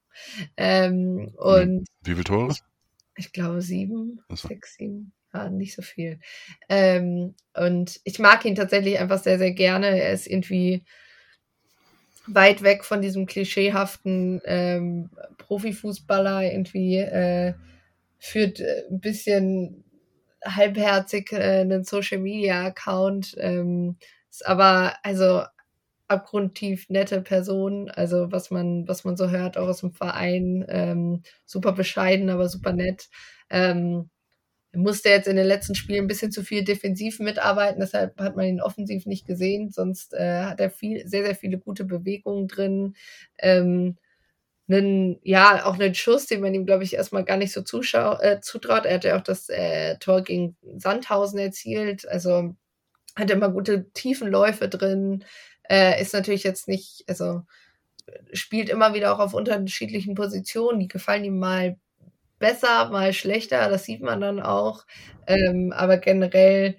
[0.56, 2.54] Ähm, und Wie viele Tore?
[3.16, 4.48] ich glaube sieben, so.
[4.48, 6.18] sechs, sieben, ja, nicht so viel.
[6.68, 10.00] Ähm, und ich mag ihn tatsächlich einfach sehr, sehr gerne.
[10.00, 10.84] Er ist irgendwie
[12.26, 17.54] weit weg von diesem klischeehaften ähm, Profifußballer, irgendwie äh,
[18.18, 19.84] führt äh, ein bisschen
[20.44, 23.96] halbherzig äh, einen Social Media Account, ähm,
[24.30, 25.42] ist aber also
[26.14, 31.22] abgrundtief nette Person, also was man, was man so hört, auch aus dem Verein, ähm,
[31.44, 33.08] super bescheiden, aber super nett.
[33.50, 34.10] Ähm,
[34.74, 38.46] musste jetzt in den letzten Spielen ein bisschen zu viel defensiv mitarbeiten, deshalb hat man
[38.46, 42.94] ihn offensiv nicht gesehen, sonst äh, hat er viel, sehr, sehr viele gute Bewegungen drin.
[43.38, 43.96] Ähm,
[44.68, 48.18] einen, ja, auch einen Schuss, den man ihm, glaube ich, erstmal gar nicht so zuschau
[48.20, 48.86] äh, zutraut.
[48.86, 52.54] Er hatte ja auch das äh, Tor gegen Sandhausen erzielt, also
[53.16, 55.24] hat immer gute Tiefenläufe drin,
[55.70, 57.42] äh, ist natürlich jetzt nicht, also
[58.32, 61.76] spielt immer wieder auch auf unterschiedlichen Positionen, die gefallen ihm mal
[62.38, 64.84] besser, mal schlechter, das sieht man dann auch.
[65.26, 66.76] Ähm, aber generell,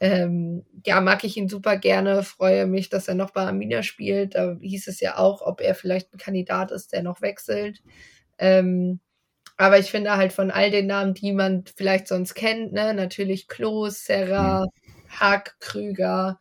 [0.00, 4.34] ähm, ja, mag ich ihn super gerne, freue mich, dass er noch bei Arminia spielt.
[4.36, 7.82] Da hieß es ja auch, ob er vielleicht ein Kandidat ist, der noch wechselt.
[8.38, 9.00] Ähm,
[9.56, 13.48] aber ich finde halt von all den Namen, die man vielleicht sonst kennt, ne, natürlich
[13.48, 14.66] Klos, Serra,
[15.08, 16.38] Hack, Krüger,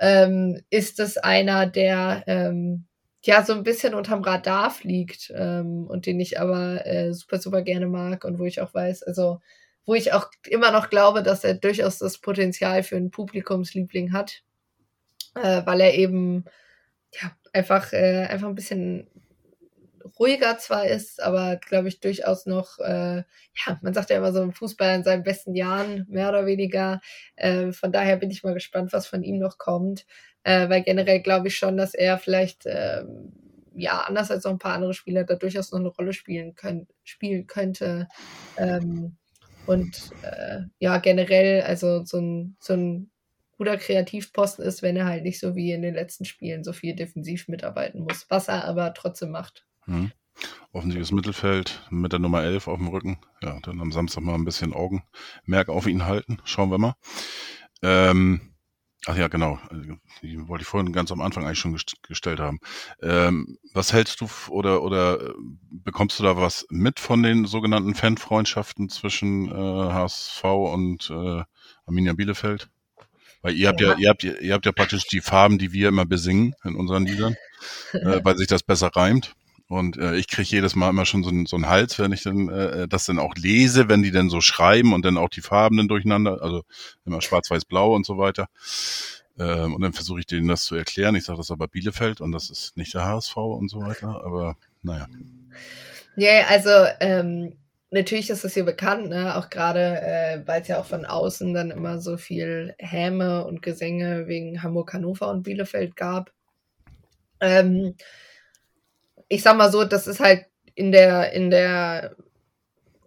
[0.00, 2.86] ähm, ist es einer, der ähm,
[3.22, 7.62] ja so ein bisschen unterm Radar fliegt ähm, und den ich aber äh, super, super
[7.62, 9.40] gerne mag und wo ich auch weiß, also
[9.84, 14.42] wo ich auch immer noch glaube, dass er durchaus das Potenzial für einen Publikumsliebling hat,
[15.34, 16.44] äh, weil er eben
[17.12, 19.08] ja einfach, äh, einfach ein bisschen
[20.20, 23.16] ruhiger zwar ist, aber glaube ich durchaus noch, äh,
[23.66, 27.00] ja, man sagt ja immer so im Fußball in seinen besten Jahren, mehr oder weniger.
[27.36, 30.06] Äh, von daher bin ich mal gespannt, was von ihm noch kommt,
[30.44, 33.32] äh, weil generell glaube ich schon, dass er vielleicht, ähm,
[33.74, 36.86] ja, anders als noch ein paar andere Spieler, da durchaus noch eine Rolle spielen, können,
[37.02, 38.08] spielen könnte.
[38.58, 39.16] Ähm,
[39.66, 43.10] und äh, ja, generell, also so ein, so ein
[43.56, 46.94] guter Kreativposten ist, wenn er halt nicht so wie in den letzten Spielen so viel
[46.94, 49.64] defensiv mitarbeiten muss, was er aber trotzdem macht.
[49.86, 50.12] Hm.
[50.72, 53.18] Offensives Mittelfeld mit der Nummer 11 auf dem Rücken.
[53.42, 56.38] Ja, dann am Samstag mal ein bisschen Augenmerk auf ihn halten.
[56.44, 56.94] Schauen wir mal.
[57.82, 58.40] Ähm,
[59.06, 59.58] ach ja, genau.
[60.22, 62.60] Die wollte ich vorhin ganz am Anfang eigentlich schon gest gestellt haben.
[63.02, 65.34] Ähm, was hältst du oder, oder äh,
[65.70, 71.42] bekommst du da was mit von den sogenannten Fanfreundschaften zwischen äh, HSV und äh,
[71.86, 72.68] Arminia Bielefeld?
[73.42, 73.98] Weil ihr habt ja, Ja.
[73.98, 77.36] ihr habt, ihr habt ja praktisch die Farben, die wir immer besingen in unseren Liedern,
[77.92, 79.34] äh, weil sich das besser reimt.
[79.70, 82.24] Und äh, ich kriege jedes Mal immer schon so, einen- so einen Hals, wenn ich
[82.24, 85.42] dann äh, das dann auch lese, wenn die dann so schreiben und dann auch die
[85.42, 86.62] Farben dann durcheinander, also
[87.06, 88.48] immer schwarz-weiß-blau und so weiter.
[89.38, 91.14] Ähm, und dann versuche ich denen das zu erklären.
[91.14, 94.22] Ich sage, das aber Bielefeld und das ist nicht der HSV und so weiter.
[94.24, 95.06] Aber naja.
[96.16, 97.56] Ja, also ähm,
[97.90, 99.36] natürlich ist das hier bekannt, ne?
[99.36, 103.62] auch gerade, äh, weil es ja auch von außen dann immer so viel Häme und
[103.62, 106.32] Gesänge wegen Hamburg, Hannover und Bielefeld gab.
[107.40, 107.94] Ähm,
[109.30, 112.16] ich sag mal so, das ist halt in der, in der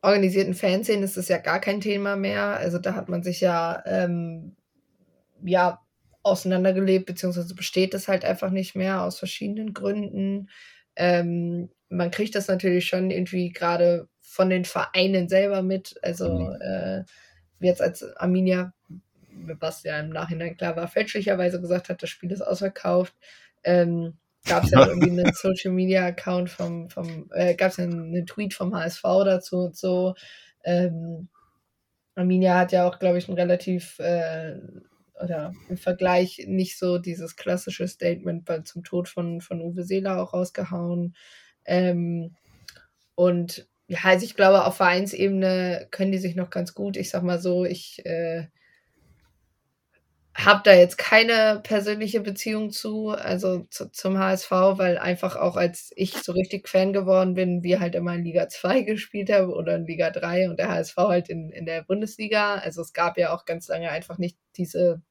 [0.02, 2.44] organisierten Fanszene ist das ja gar kein Thema mehr.
[2.58, 4.56] Also da hat man sich ja, ähm,
[5.44, 5.82] ja
[6.24, 10.50] auseinandergelebt, beziehungsweise besteht es halt einfach nicht mehr aus verschiedenen Gründen.
[10.96, 15.96] Ähm, man kriegt das natürlich schon irgendwie gerade von den Vereinen selber mit.
[16.04, 16.62] Also Mhm.
[16.62, 17.04] äh,
[17.60, 18.74] wie jetzt als Arminia,
[19.60, 23.16] was ja im Nachhinein klar war, fälschlicherweise gesagt hat, das Spiel ist ausverkauft.
[23.64, 27.86] Ähm, gab es ja irgendwie einen Social Media Account vom, vom äh, gab es ja
[27.86, 30.16] einen Tweet vom HSV dazu und so.
[30.64, 31.30] Ähm,
[32.16, 34.60] Arminia hat ja auch, glaube ich, ein relativ äh,
[35.22, 40.22] oder im Vergleich nicht so dieses klassische Statement bei, zum Tod von, von Uwe Seeler
[40.22, 41.16] auch rausgehauen.
[41.66, 42.36] Ähm,
[43.16, 46.98] und ja, also ich glaube, auf Vereinsebene können die sich noch ganz gut.
[46.98, 48.48] Ich sag mal so, ich äh,
[50.36, 55.92] habe da jetzt keine persönliche Beziehung zu, also zu, zum HSV, weil einfach auch als
[55.96, 59.76] ich so richtig Fan geworden bin, wir halt immer in Liga 2 gespielt haben oder
[59.76, 62.56] in Liga 3 und der HSV halt in, in der Bundesliga.
[62.56, 65.02] Also es gab ja auch ganz lange einfach nicht diese,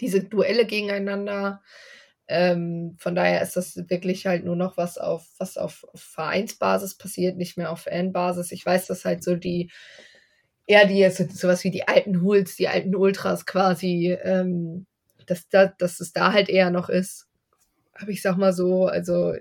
[0.00, 1.62] diese Duelle gegeneinander.
[2.28, 6.96] Ähm, von daher ist das wirklich halt nur noch was auf, was auf, auf Vereinsbasis
[6.96, 8.52] passiert, nicht mehr auf Fanbasis.
[8.52, 9.70] Ich weiß, dass halt so die
[10.68, 14.86] eher die, so, sowas wie die alten Hools, die alten Ultras quasi, ähm,
[15.26, 17.26] dass, da, dass es da halt eher noch ist.
[17.94, 19.34] Aber ich sag mal so, also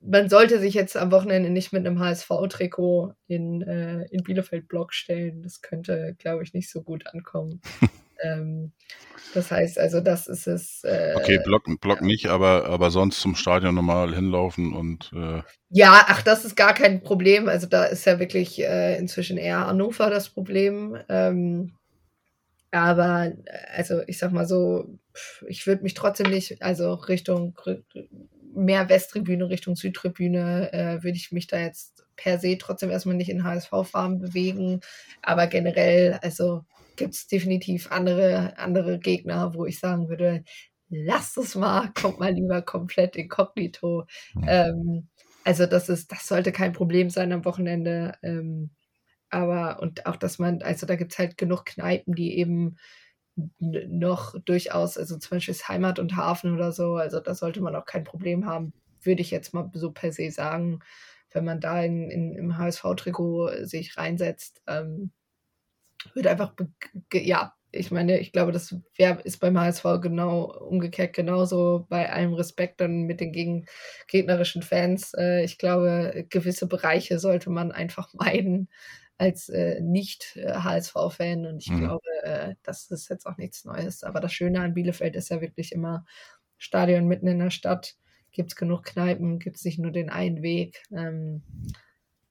[0.00, 5.42] man sollte sich jetzt am Wochenende nicht mit einem HSV-Trikot in, äh, in Bielefeld-Block stellen.
[5.42, 7.60] Das könnte, glaube ich, nicht so gut ankommen.
[8.22, 8.72] ähm,
[9.34, 10.84] das heißt also, das ist es.
[10.84, 12.06] Äh, okay, Block, Block ja.
[12.06, 15.10] nicht, aber, aber sonst zum Stadion normal hinlaufen und.
[15.14, 17.48] Äh ja, ach, das ist gar kein Problem.
[17.48, 20.98] Also da ist ja wirklich äh, inzwischen eher Hannover das Problem.
[21.08, 21.72] Ähm,
[22.70, 23.32] aber
[23.74, 24.98] also ich sag mal so,
[25.46, 27.58] ich würde mich trotzdem nicht, also Richtung
[28.54, 33.30] mehr Westtribüne, Richtung Südtribüne, äh, würde ich mich da jetzt per se trotzdem erstmal nicht
[33.30, 34.80] in HSV-Farben bewegen.
[35.22, 36.64] Aber generell, also
[37.02, 40.44] gibt es definitiv andere, andere Gegner, wo ich sagen würde,
[40.88, 44.06] lasst es mal, kommt mal lieber komplett inkognito.
[44.46, 45.08] Ähm,
[45.42, 48.14] also das ist, das sollte kein Problem sein am Wochenende.
[48.22, 48.70] Ähm,
[49.30, 52.76] aber und auch, dass man, also da gibt es halt genug Kneipen, die eben
[53.58, 57.86] noch durchaus, also zum Beispiel Heimat und Hafen oder so, also da sollte man auch
[57.86, 60.78] kein Problem haben, würde ich jetzt mal so per se sagen,
[61.32, 64.62] wenn man da in, in im HSV-Trikot sich reinsetzt.
[64.68, 65.10] Ähm,
[66.14, 66.54] wird einfach,
[67.12, 72.34] ja, ich meine, ich glaube, das wär, ist beim HSV genau umgekehrt genauso bei allem
[72.34, 73.66] Respekt dann mit den gegen,
[74.08, 75.14] gegnerischen Fans.
[75.14, 78.68] Äh, ich glaube, gewisse Bereiche sollte man einfach meiden
[79.16, 81.78] als äh, Nicht-HSV-Fan und ich mhm.
[81.78, 84.02] glaube, äh, das ist jetzt auch nichts Neues.
[84.02, 86.04] Aber das Schöne an Bielefeld ist ja wirklich immer
[86.58, 87.94] Stadion mitten in der Stadt.
[88.32, 90.82] Gibt es genug Kneipen, gibt es nicht nur den einen Weg.
[90.90, 91.42] Ähm,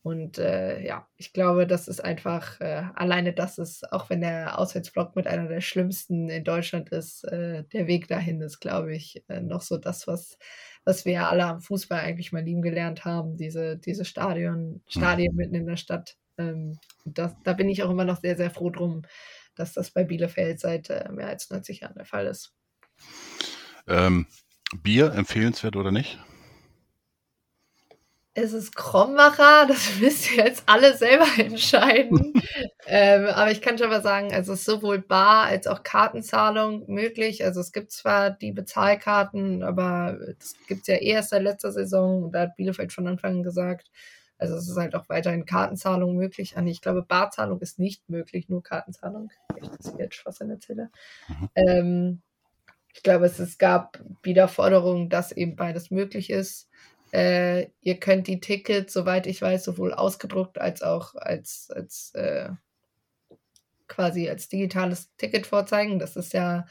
[0.04, 4.58] und äh, ja, ich glaube, das ist einfach, äh, alleine das ist, auch wenn der
[4.58, 9.24] Auswärtsblock mit einer der schlimmsten in Deutschland ist, äh, der Weg dahin ist, glaube ich,
[9.28, 10.40] äh, noch so das, was,
[10.86, 15.54] was wir alle am Fußball eigentlich mal lieben gelernt haben, diese, diese Stadion, Stadien mitten
[15.54, 16.18] in der Stadt.
[16.40, 19.04] Ähm, das, da bin ich auch immer noch sehr, sehr froh drum,
[19.54, 22.56] dass das bei Bielefeld seit äh, mehr als 90 Jahren der Fall ist.
[23.88, 24.26] Ähm,
[24.82, 26.18] Bier empfehlenswert oder nicht?
[28.34, 32.34] Es ist Krombacher, das müsst ihr jetzt alle selber entscheiden.
[32.86, 36.86] ähm, aber ich kann schon mal sagen, also es ist sowohl Bar als auch Kartenzahlung
[36.88, 37.44] möglich.
[37.44, 41.72] Also es gibt zwar die Bezahlkarten, aber das gibt es ja eh erst seit letzter
[41.72, 43.92] Saison und da hat Bielefeld von Anfang an gesagt,
[44.38, 46.58] also es ist halt auch weiterhin Kartenzahlung möglich.
[46.58, 49.30] Ah, ich glaube, Barzahlung ist nicht möglich, nur Kartenzahlung.
[49.56, 50.90] Ich das jetzt was in der Zelle.
[51.28, 51.50] Mhm.
[51.54, 52.22] Ähm,
[52.94, 56.70] ich glaube, es, es gab wieder Forderungen, dass eben beides möglich ist.
[57.12, 62.50] Äh, ihr könnt die Tickets, soweit ich weiß, sowohl ausgedruckt als auch als, als äh,
[63.88, 66.00] quasi als digitales Ticket vorzeigen.
[66.00, 66.66] Das ist ja,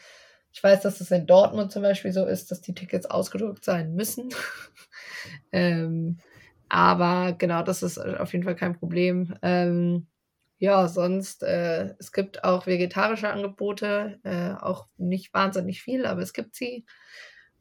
[0.52, 3.94] ich weiß, dass es in Dortmund zum Beispiel so ist, dass die Tickets ausgedruckt sein
[3.94, 4.30] müssen.
[5.52, 6.18] ähm,
[6.68, 9.34] aber genau, das ist auf jeden Fall kein Problem.
[9.42, 10.06] Ähm,
[10.58, 16.32] ja, sonst, äh, es gibt auch vegetarische Angebote, äh, auch nicht wahnsinnig viel, aber es
[16.32, 16.84] gibt sie.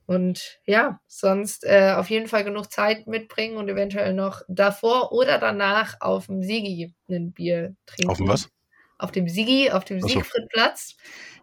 [0.09, 5.37] Und ja, sonst äh, auf jeden Fall genug Zeit mitbringen und eventuell noch davor oder
[5.37, 8.09] danach auf dem Sigi ein Bier trinken.
[8.09, 8.49] Auf dem was?
[8.97, 10.07] Auf dem Sigi, auf dem so.
[10.07, 10.97] Siegfriedplatz.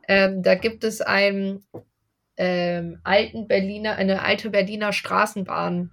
[0.09, 1.65] Ähm, da gibt es einen
[2.37, 5.93] ähm, alten Berliner, eine alte Berliner Straßenbahn.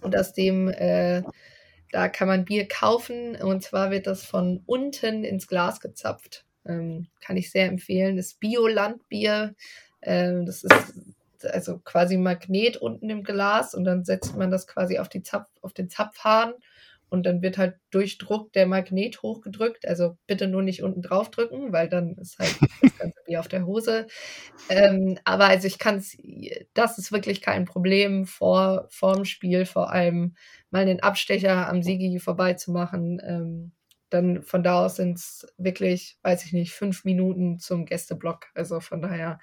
[0.00, 1.22] Und aus dem, äh,
[1.92, 3.36] da kann man Bier kaufen.
[3.36, 6.46] Und zwar wird das von unten ins Glas gezapft.
[6.66, 8.16] Ähm, kann ich sehr empfehlen.
[8.16, 9.54] Das Biolandbier.
[10.02, 10.94] Ähm, das ist
[11.44, 15.48] also quasi Magnet unten im Glas und dann setzt man das quasi auf, die Zapf,
[15.60, 16.54] auf den Zapfhahn
[17.12, 19.86] und dann wird halt durch Druck der Magnet hochgedrückt.
[19.86, 23.48] Also bitte nur nicht unten drauf drücken, weil dann ist halt das Ganze wie auf
[23.48, 24.06] der Hose.
[24.70, 26.16] Ähm, aber also ich kann es,
[26.72, 30.36] das ist wirklich kein Problem vor vorm Spiel, vor allem
[30.70, 33.20] mal den Abstecher am Sigi vorbeizumachen.
[33.22, 33.72] Ähm,
[34.08, 38.46] dann von da aus sind es wirklich, weiß ich nicht, fünf Minuten zum Gästeblock.
[38.54, 39.38] Also von daher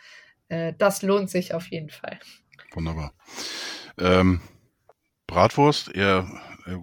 [0.50, 2.20] äh, das lohnt sich auf jeden Fall.
[2.74, 3.14] Wunderbar.
[3.98, 4.42] Ähm,
[5.28, 6.28] Bratwurst eher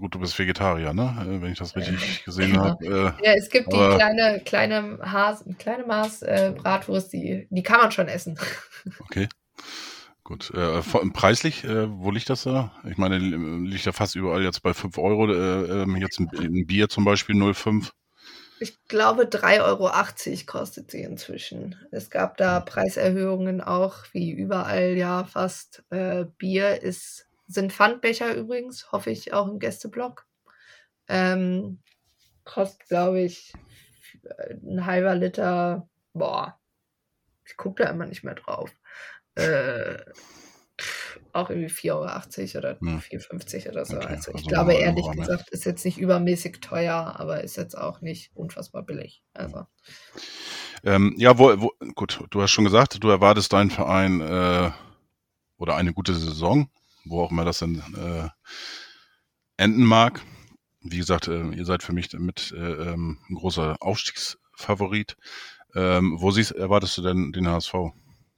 [0.01, 1.17] gut, du bist Vegetarier, ne?
[1.21, 2.63] Äh, wenn ich das richtig gesehen Ja.
[2.63, 2.85] habe.
[2.85, 7.81] Äh, Ja, es gibt die kleine, kleine, Haas, kleine Maß äh, Bratwurst, die, die kann
[7.81, 8.39] man schon essen.
[9.01, 9.29] okay.
[10.25, 10.51] Gut.
[10.55, 12.73] Äh, preislich, äh, wo liegt das da?
[12.91, 15.33] Ich meine, li- liegt ja fast überall jetzt bei 5 Euro.
[15.33, 17.93] Äh, ähm, jetzt ein, ein Bier zum Beispiel 0,5.
[18.59, 21.77] Ich glaube, 3,80 Euro kostet sie inzwischen.
[21.91, 25.85] Es gab da Preiserhöhungen auch, wie überall ja fast.
[25.91, 30.27] Äh, Bier ist, sind Pfandbecher übrigens, hoffe ich, auch im Gästeblock.
[31.09, 31.81] Ähm,
[32.45, 33.53] kostet, glaube ich,
[34.65, 35.89] ein halber Liter.
[36.15, 36.59] Boah,
[37.45, 38.75] ich gucke da immer nicht mehr drauf.
[39.35, 39.99] Äh,
[41.33, 42.99] auch irgendwie 4,80 Euro oder Hm.
[42.99, 43.97] 4,50 oder so.
[43.97, 45.21] Okay, also ich also glaube, ehrlich Rahmen.
[45.21, 49.23] gesagt, ist jetzt nicht übermäßig teuer, aber ist jetzt auch nicht unfassbar billig.
[49.35, 49.67] Also.
[50.85, 54.71] Ähm, ja, wo, wo, gut, du hast schon gesagt, du erwartest deinen Verein äh,
[55.59, 56.69] oder eine gute Saison,
[57.05, 58.29] wo auch immer das dann äh,
[59.57, 60.23] enden mag.
[60.81, 62.59] Wie gesagt, äh, ihr seid für mich mit äh,
[62.93, 65.17] ähm, ein großer Aufstiegsfavorit.
[65.75, 67.75] Ähm, wo siehst, erwartest du denn den HSV?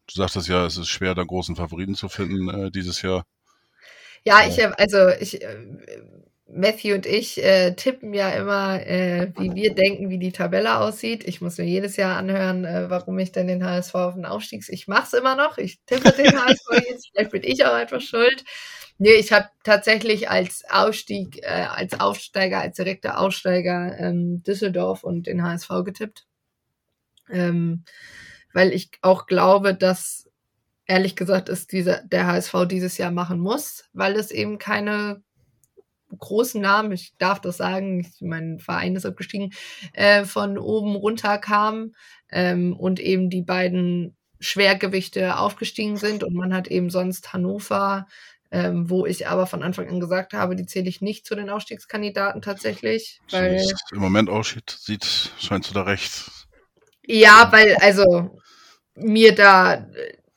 [0.09, 3.27] Du sagtest ja, es ist schwer, da großen Favoriten zu finden äh, dieses Jahr.
[4.25, 5.57] Ja, ich, also ich, äh,
[6.51, 11.29] Matthew und ich äh, tippen ja immer, äh, wie wir denken, wie die Tabelle aussieht.
[11.29, 14.71] Ich muss mir jedes Jahr anhören, äh, warum ich denn den HSV auf den Aufstiegs.
[14.71, 15.59] Ich mache es immer noch.
[15.59, 17.11] Ich tippe den HSV jetzt.
[17.11, 18.45] Vielleicht bin ich auch einfach schuld.
[18.97, 25.27] Nee, ich habe tatsächlich als Aufstieg, äh, als Aufsteiger, als direkter Aufsteiger ähm, Düsseldorf und
[25.27, 26.27] den HSV getippt.
[27.31, 27.85] Ähm,
[28.53, 30.29] weil ich auch glaube, dass
[30.87, 35.23] ehrlich gesagt ist dieser, der HSV dieses Jahr machen muss, weil es eben keine
[36.17, 39.53] großen Namen, ich darf das sagen, ich, mein Verein ist abgestiegen,
[39.93, 41.93] äh, von oben runter kam
[42.31, 48.07] ähm, und eben die beiden Schwergewichte aufgestiegen sind und man hat eben sonst Hannover,
[48.51, 51.51] ähm, wo ich aber von Anfang an gesagt habe, die zähle ich nicht zu den
[51.51, 56.31] Ausstiegskandidaten tatsächlich, weil im Moment aussieht, sieht, scheinst du da recht.
[57.11, 58.39] Ja, weil, also,
[58.97, 59.87] mir da,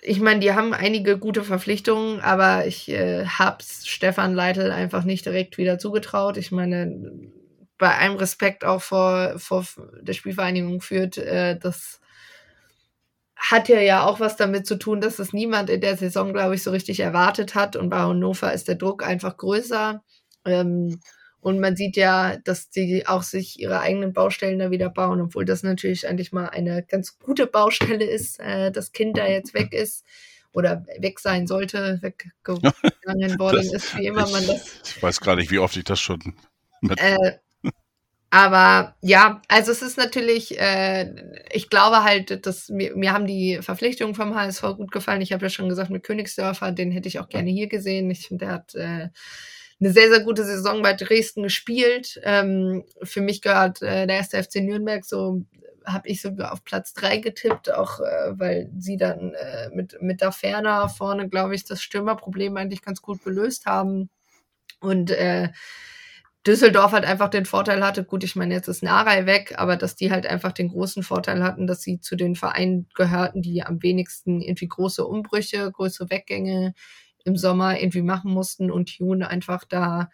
[0.01, 5.25] ich meine, die haben einige gute Verpflichtungen, aber ich äh, hab's Stefan Leitl einfach nicht
[5.25, 6.37] direkt wieder zugetraut.
[6.37, 7.11] Ich meine,
[7.77, 9.65] bei allem Respekt auch vor, vor
[10.01, 11.99] der Spielvereinigung führt, äh, das
[13.35, 16.55] hat ja ja auch was damit zu tun, dass es niemand in der Saison, glaube
[16.55, 17.75] ich, so richtig erwartet hat.
[17.75, 20.03] Und bei Hannover ist der Druck einfach größer.
[20.45, 20.99] Ähm,
[21.41, 25.43] und man sieht ja, dass die auch sich ihre eigenen Baustellen da wieder bauen, obwohl
[25.43, 29.73] das natürlich eigentlich mal eine ganz gute Baustelle ist, äh, das Kind da jetzt weg
[29.73, 30.05] ist
[30.53, 32.61] oder weg sein sollte, weggegangen
[33.39, 35.99] worden Das- ist, wie immer man das Ich weiß gar nicht, wie oft ich das
[35.99, 36.19] schon
[36.81, 36.99] mit.
[37.01, 37.33] äh,
[38.33, 41.13] aber ja, also es ist natürlich, äh,
[41.51, 45.21] ich glaube halt, dass mir, mir haben die Verpflichtungen vom HSV gut gefallen.
[45.21, 48.09] Ich habe ja schon gesagt, mit Königsdörfer, den hätte ich auch gerne hier gesehen.
[48.09, 49.09] Ich finde, der hat äh,
[49.81, 52.21] eine sehr, sehr gute Saison bei Dresden gespielt.
[52.23, 55.43] Ähm, für mich gehört äh, der erste FC Nürnberg so
[55.85, 60.21] habe ich sogar auf Platz drei getippt, auch äh, weil sie dann äh, mit, mit
[60.21, 64.09] da ferner vorne, glaube ich, das Stürmerproblem eigentlich ganz gut gelöst haben.
[64.79, 65.49] Und äh,
[66.45, 69.95] Düsseldorf halt einfach den Vorteil hatte, gut, ich meine, jetzt ist Narei weg, aber dass
[69.95, 73.83] die halt einfach den großen Vorteil hatten, dass sie zu den Vereinen gehörten, die am
[73.83, 76.73] wenigsten irgendwie große Umbrüche, größere Weggänge
[77.25, 80.09] im Sommer irgendwie machen mussten und June einfach da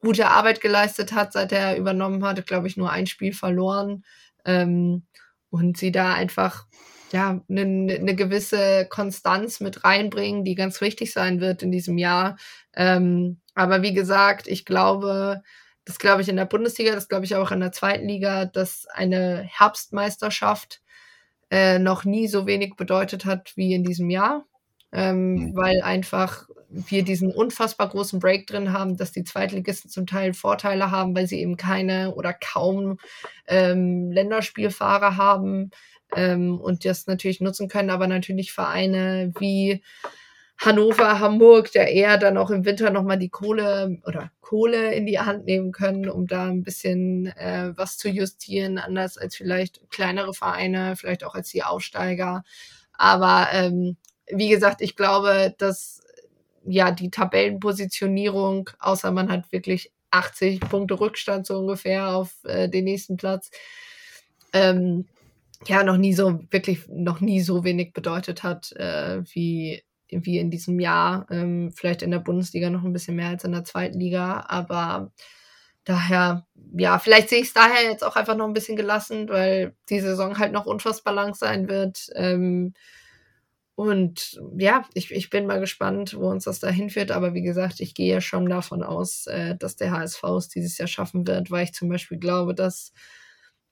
[0.00, 4.04] gute Arbeit geleistet hat, seit er übernommen hatte, glaube ich, nur ein Spiel verloren.
[4.44, 5.04] Ähm,
[5.50, 6.66] und sie da einfach
[7.12, 12.36] ja eine ne gewisse Konstanz mit reinbringen, die ganz wichtig sein wird in diesem Jahr.
[12.74, 15.42] Ähm, aber wie gesagt, ich glaube,
[15.84, 18.86] das glaube ich in der Bundesliga, das glaube ich auch in der zweiten Liga, dass
[18.86, 20.80] eine Herbstmeisterschaft
[21.50, 24.46] äh, noch nie so wenig bedeutet hat wie in diesem Jahr,
[24.92, 25.56] ähm, Mhm.
[25.56, 30.90] weil einfach wir diesen unfassbar großen Break drin haben, dass die Zweitligisten zum Teil Vorteile
[30.90, 32.98] haben, weil sie eben keine oder kaum
[33.46, 35.70] ähm, Länderspielfahrer haben
[36.16, 39.82] ähm, und das natürlich nutzen können, aber natürlich Vereine wie
[40.58, 45.18] Hannover, Hamburg, der eher dann auch im Winter nochmal die Kohle oder Kohle in die
[45.18, 50.34] Hand nehmen können, um da ein bisschen äh, was zu justieren, anders als vielleicht kleinere
[50.34, 52.44] Vereine, vielleicht auch als die Aufsteiger.
[52.92, 53.96] Aber ähm,
[54.28, 56.00] wie gesagt, ich glaube, dass
[56.64, 62.84] ja die Tabellenpositionierung, außer man hat wirklich 80 Punkte Rückstand so ungefähr auf äh, den
[62.84, 63.50] nächsten Platz,
[64.52, 65.06] ähm,
[65.66, 70.50] ja noch nie so wirklich noch nie so wenig bedeutet hat äh, wie wie in
[70.50, 71.26] diesem Jahr.
[71.30, 75.12] Ähm, vielleicht in der Bundesliga noch ein bisschen mehr als in der zweiten Liga, aber
[75.84, 76.46] daher,
[76.76, 80.00] ja, vielleicht sehe ich es daher jetzt auch einfach noch ein bisschen gelassen, weil die
[80.00, 82.08] Saison halt noch unfassbar lang sein wird.
[82.14, 82.74] Ähm,
[83.88, 87.10] Und ja, ich, ich bin mal gespannt, wo uns das da hinführt.
[87.10, 90.88] Aber wie gesagt, ich gehe schon davon aus, äh, dass der HSV es dieses Jahr
[90.88, 92.92] schaffen wird, weil ich zum Beispiel glaube, dass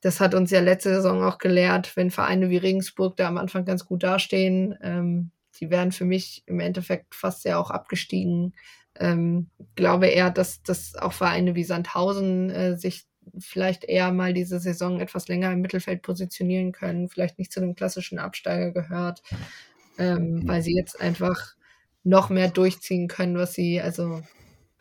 [0.01, 3.65] das hat uns ja letzte Saison auch gelehrt, wenn Vereine wie Regensburg da am Anfang
[3.65, 4.75] ganz gut dastehen.
[4.83, 5.31] Ähm,
[5.61, 8.55] die werden für mich im Endeffekt fast ja auch abgestiegen.
[8.99, 13.05] Ähm, glaube eher, dass, dass auch Vereine wie Sandhausen äh, sich
[13.39, 17.75] vielleicht eher mal diese Saison etwas länger im Mittelfeld positionieren können, vielleicht nicht zu dem
[17.75, 19.23] klassischen Absteiger gehört,
[20.01, 20.49] ähm, mhm.
[20.49, 21.55] weil sie jetzt einfach
[22.03, 24.23] noch mehr durchziehen können, was sie, also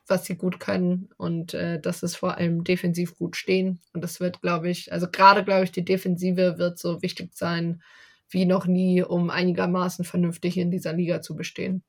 [0.07, 3.79] was sie gut können und äh, das ist vor allem defensiv gut stehen.
[3.93, 7.81] Und das wird, glaube ich, also gerade glaube ich, die Defensive wird so wichtig sein
[8.31, 11.83] wie noch nie, um einigermaßen vernünftig in dieser Liga zu bestehen.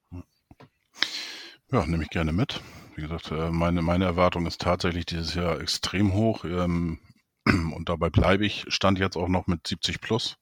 [1.70, 2.60] Ja, nehme ich gerne mit.
[2.96, 6.98] Wie gesagt, äh, meine, meine Erwartung ist tatsächlich dieses Jahr extrem hoch ähm,
[7.46, 10.36] und dabei bleibe ich, stand jetzt auch noch mit 70 plus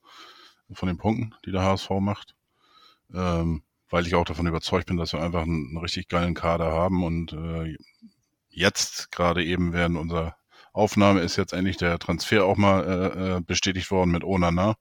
[0.72, 2.34] von den Punkten, die der HSV macht.
[3.14, 6.72] Ähm, weil ich auch davon überzeugt bin, dass wir einfach einen, einen richtig geilen Kader
[6.72, 7.76] haben und äh,
[8.50, 10.36] jetzt gerade eben werden unser
[10.72, 14.76] Aufnahme ist jetzt endlich der Transfer auch mal äh, äh bestätigt worden mit Onana,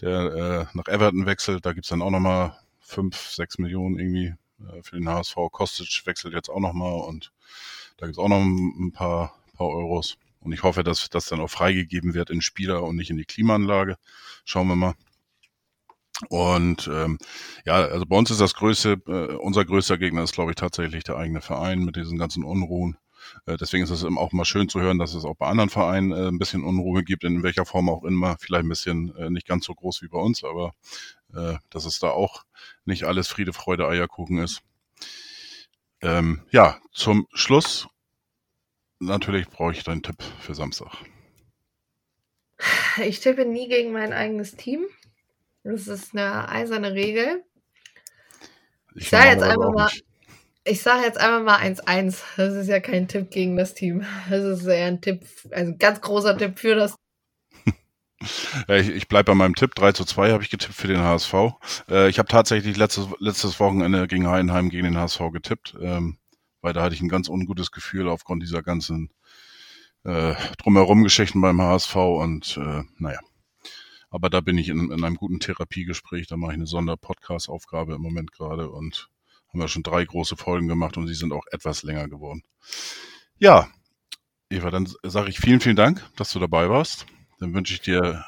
[0.00, 1.66] der äh, nach Everton wechselt.
[1.66, 5.36] Da gibt's dann auch nochmal fünf, sechs Millionen irgendwie äh, für den HSV.
[5.50, 7.32] Kostic wechselt jetzt auch nochmal und
[7.98, 10.16] da gibt's auch noch ein paar, paar Euros.
[10.40, 13.24] Und ich hoffe, dass das dann auch freigegeben wird in Spieler und nicht in die
[13.24, 13.96] Klimaanlage.
[14.44, 14.94] Schauen wir mal.
[16.28, 17.18] Und ähm,
[17.64, 21.04] ja, also bei uns ist das größte, äh, unser größter Gegner ist, glaube ich, tatsächlich
[21.04, 22.96] der eigene Verein mit diesen ganzen Unruhen.
[23.46, 26.12] Äh, deswegen ist es auch mal schön zu hören, dass es auch bei anderen Vereinen
[26.12, 28.36] äh, ein bisschen Unruhe gibt, in welcher Form auch immer.
[28.40, 30.74] Vielleicht ein bisschen äh, nicht ganz so groß wie bei uns, aber
[31.34, 32.44] äh, dass es da auch
[32.84, 34.62] nicht alles Friede, Freude, Eierkuchen ist.
[36.00, 37.88] Ähm, ja, zum Schluss
[39.00, 40.92] natürlich brauche ich deinen Tipp für Samstag.
[43.04, 44.84] Ich tippe nie gegen mein eigenes Team.
[45.70, 47.44] Das ist eine eiserne Regel.
[48.94, 49.90] Ich, ich sage jetzt einfach mal,
[50.64, 52.22] ich sage jetzt einfach mal 1-1.
[52.38, 54.02] Das ist ja kein Tipp gegen das Team.
[54.30, 56.94] Das ist eher ein Tipp, also ein ganz großer Tipp für das
[58.68, 59.74] ich, ich bleibe bei meinem Tipp.
[59.74, 61.34] 3 zu 2 habe ich getippt für den HSV.
[61.90, 66.16] Äh, ich habe tatsächlich letztes, letztes Wochenende gegen Heidenheim gegen den HSV getippt, ähm,
[66.62, 69.10] weil da hatte ich ein ganz ungutes Gefühl aufgrund dieser ganzen
[70.04, 73.20] äh, drumherum Geschichten beim HSV und äh, naja,
[74.10, 76.26] aber da bin ich in, in einem guten Therapiegespräch.
[76.26, 79.08] Da mache ich eine Sonder-Podcast-Aufgabe im Moment gerade und
[79.48, 82.42] haben ja schon drei große Folgen gemacht und sie sind auch etwas länger geworden.
[83.38, 83.68] Ja,
[84.50, 87.06] Eva, dann sage ich vielen, vielen Dank, dass du dabei warst.
[87.38, 88.24] Dann wünsche ich dir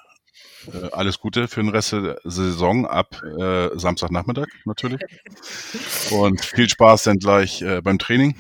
[0.73, 5.01] äh, alles Gute für den Rest der Saison ab äh, Samstagnachmittag natürlich.
[6.11, 8.37] Und viel Spaß dann gleich äh, beim Training.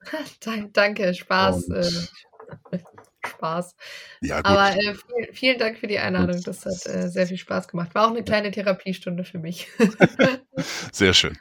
[0.72, 1.68] Danke, Spaß.
[1.68, 2.78] Äh,
[3.26, 3.76] Spaß.
[4.20, 4.46] Ja, gut.
[4.46, 6.42] Aber äh, vielen, vielen, Dank für die Einladung.
[6.42, 7.94] Das hat äh, sehr viel Spaß gemacht.
[7.94, 9.68] War auch eine kleine Therapiestunde für mich.
[10.92, 11.38] sehr schön.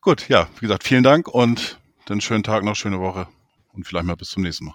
[0.00, 3.26] Gut, ja, wie gesagt, vielen Dank und dann schönen Tag noch, schöne Woche
[3.72, 4.74] und vielleicht mal bis zum nächsten Mal.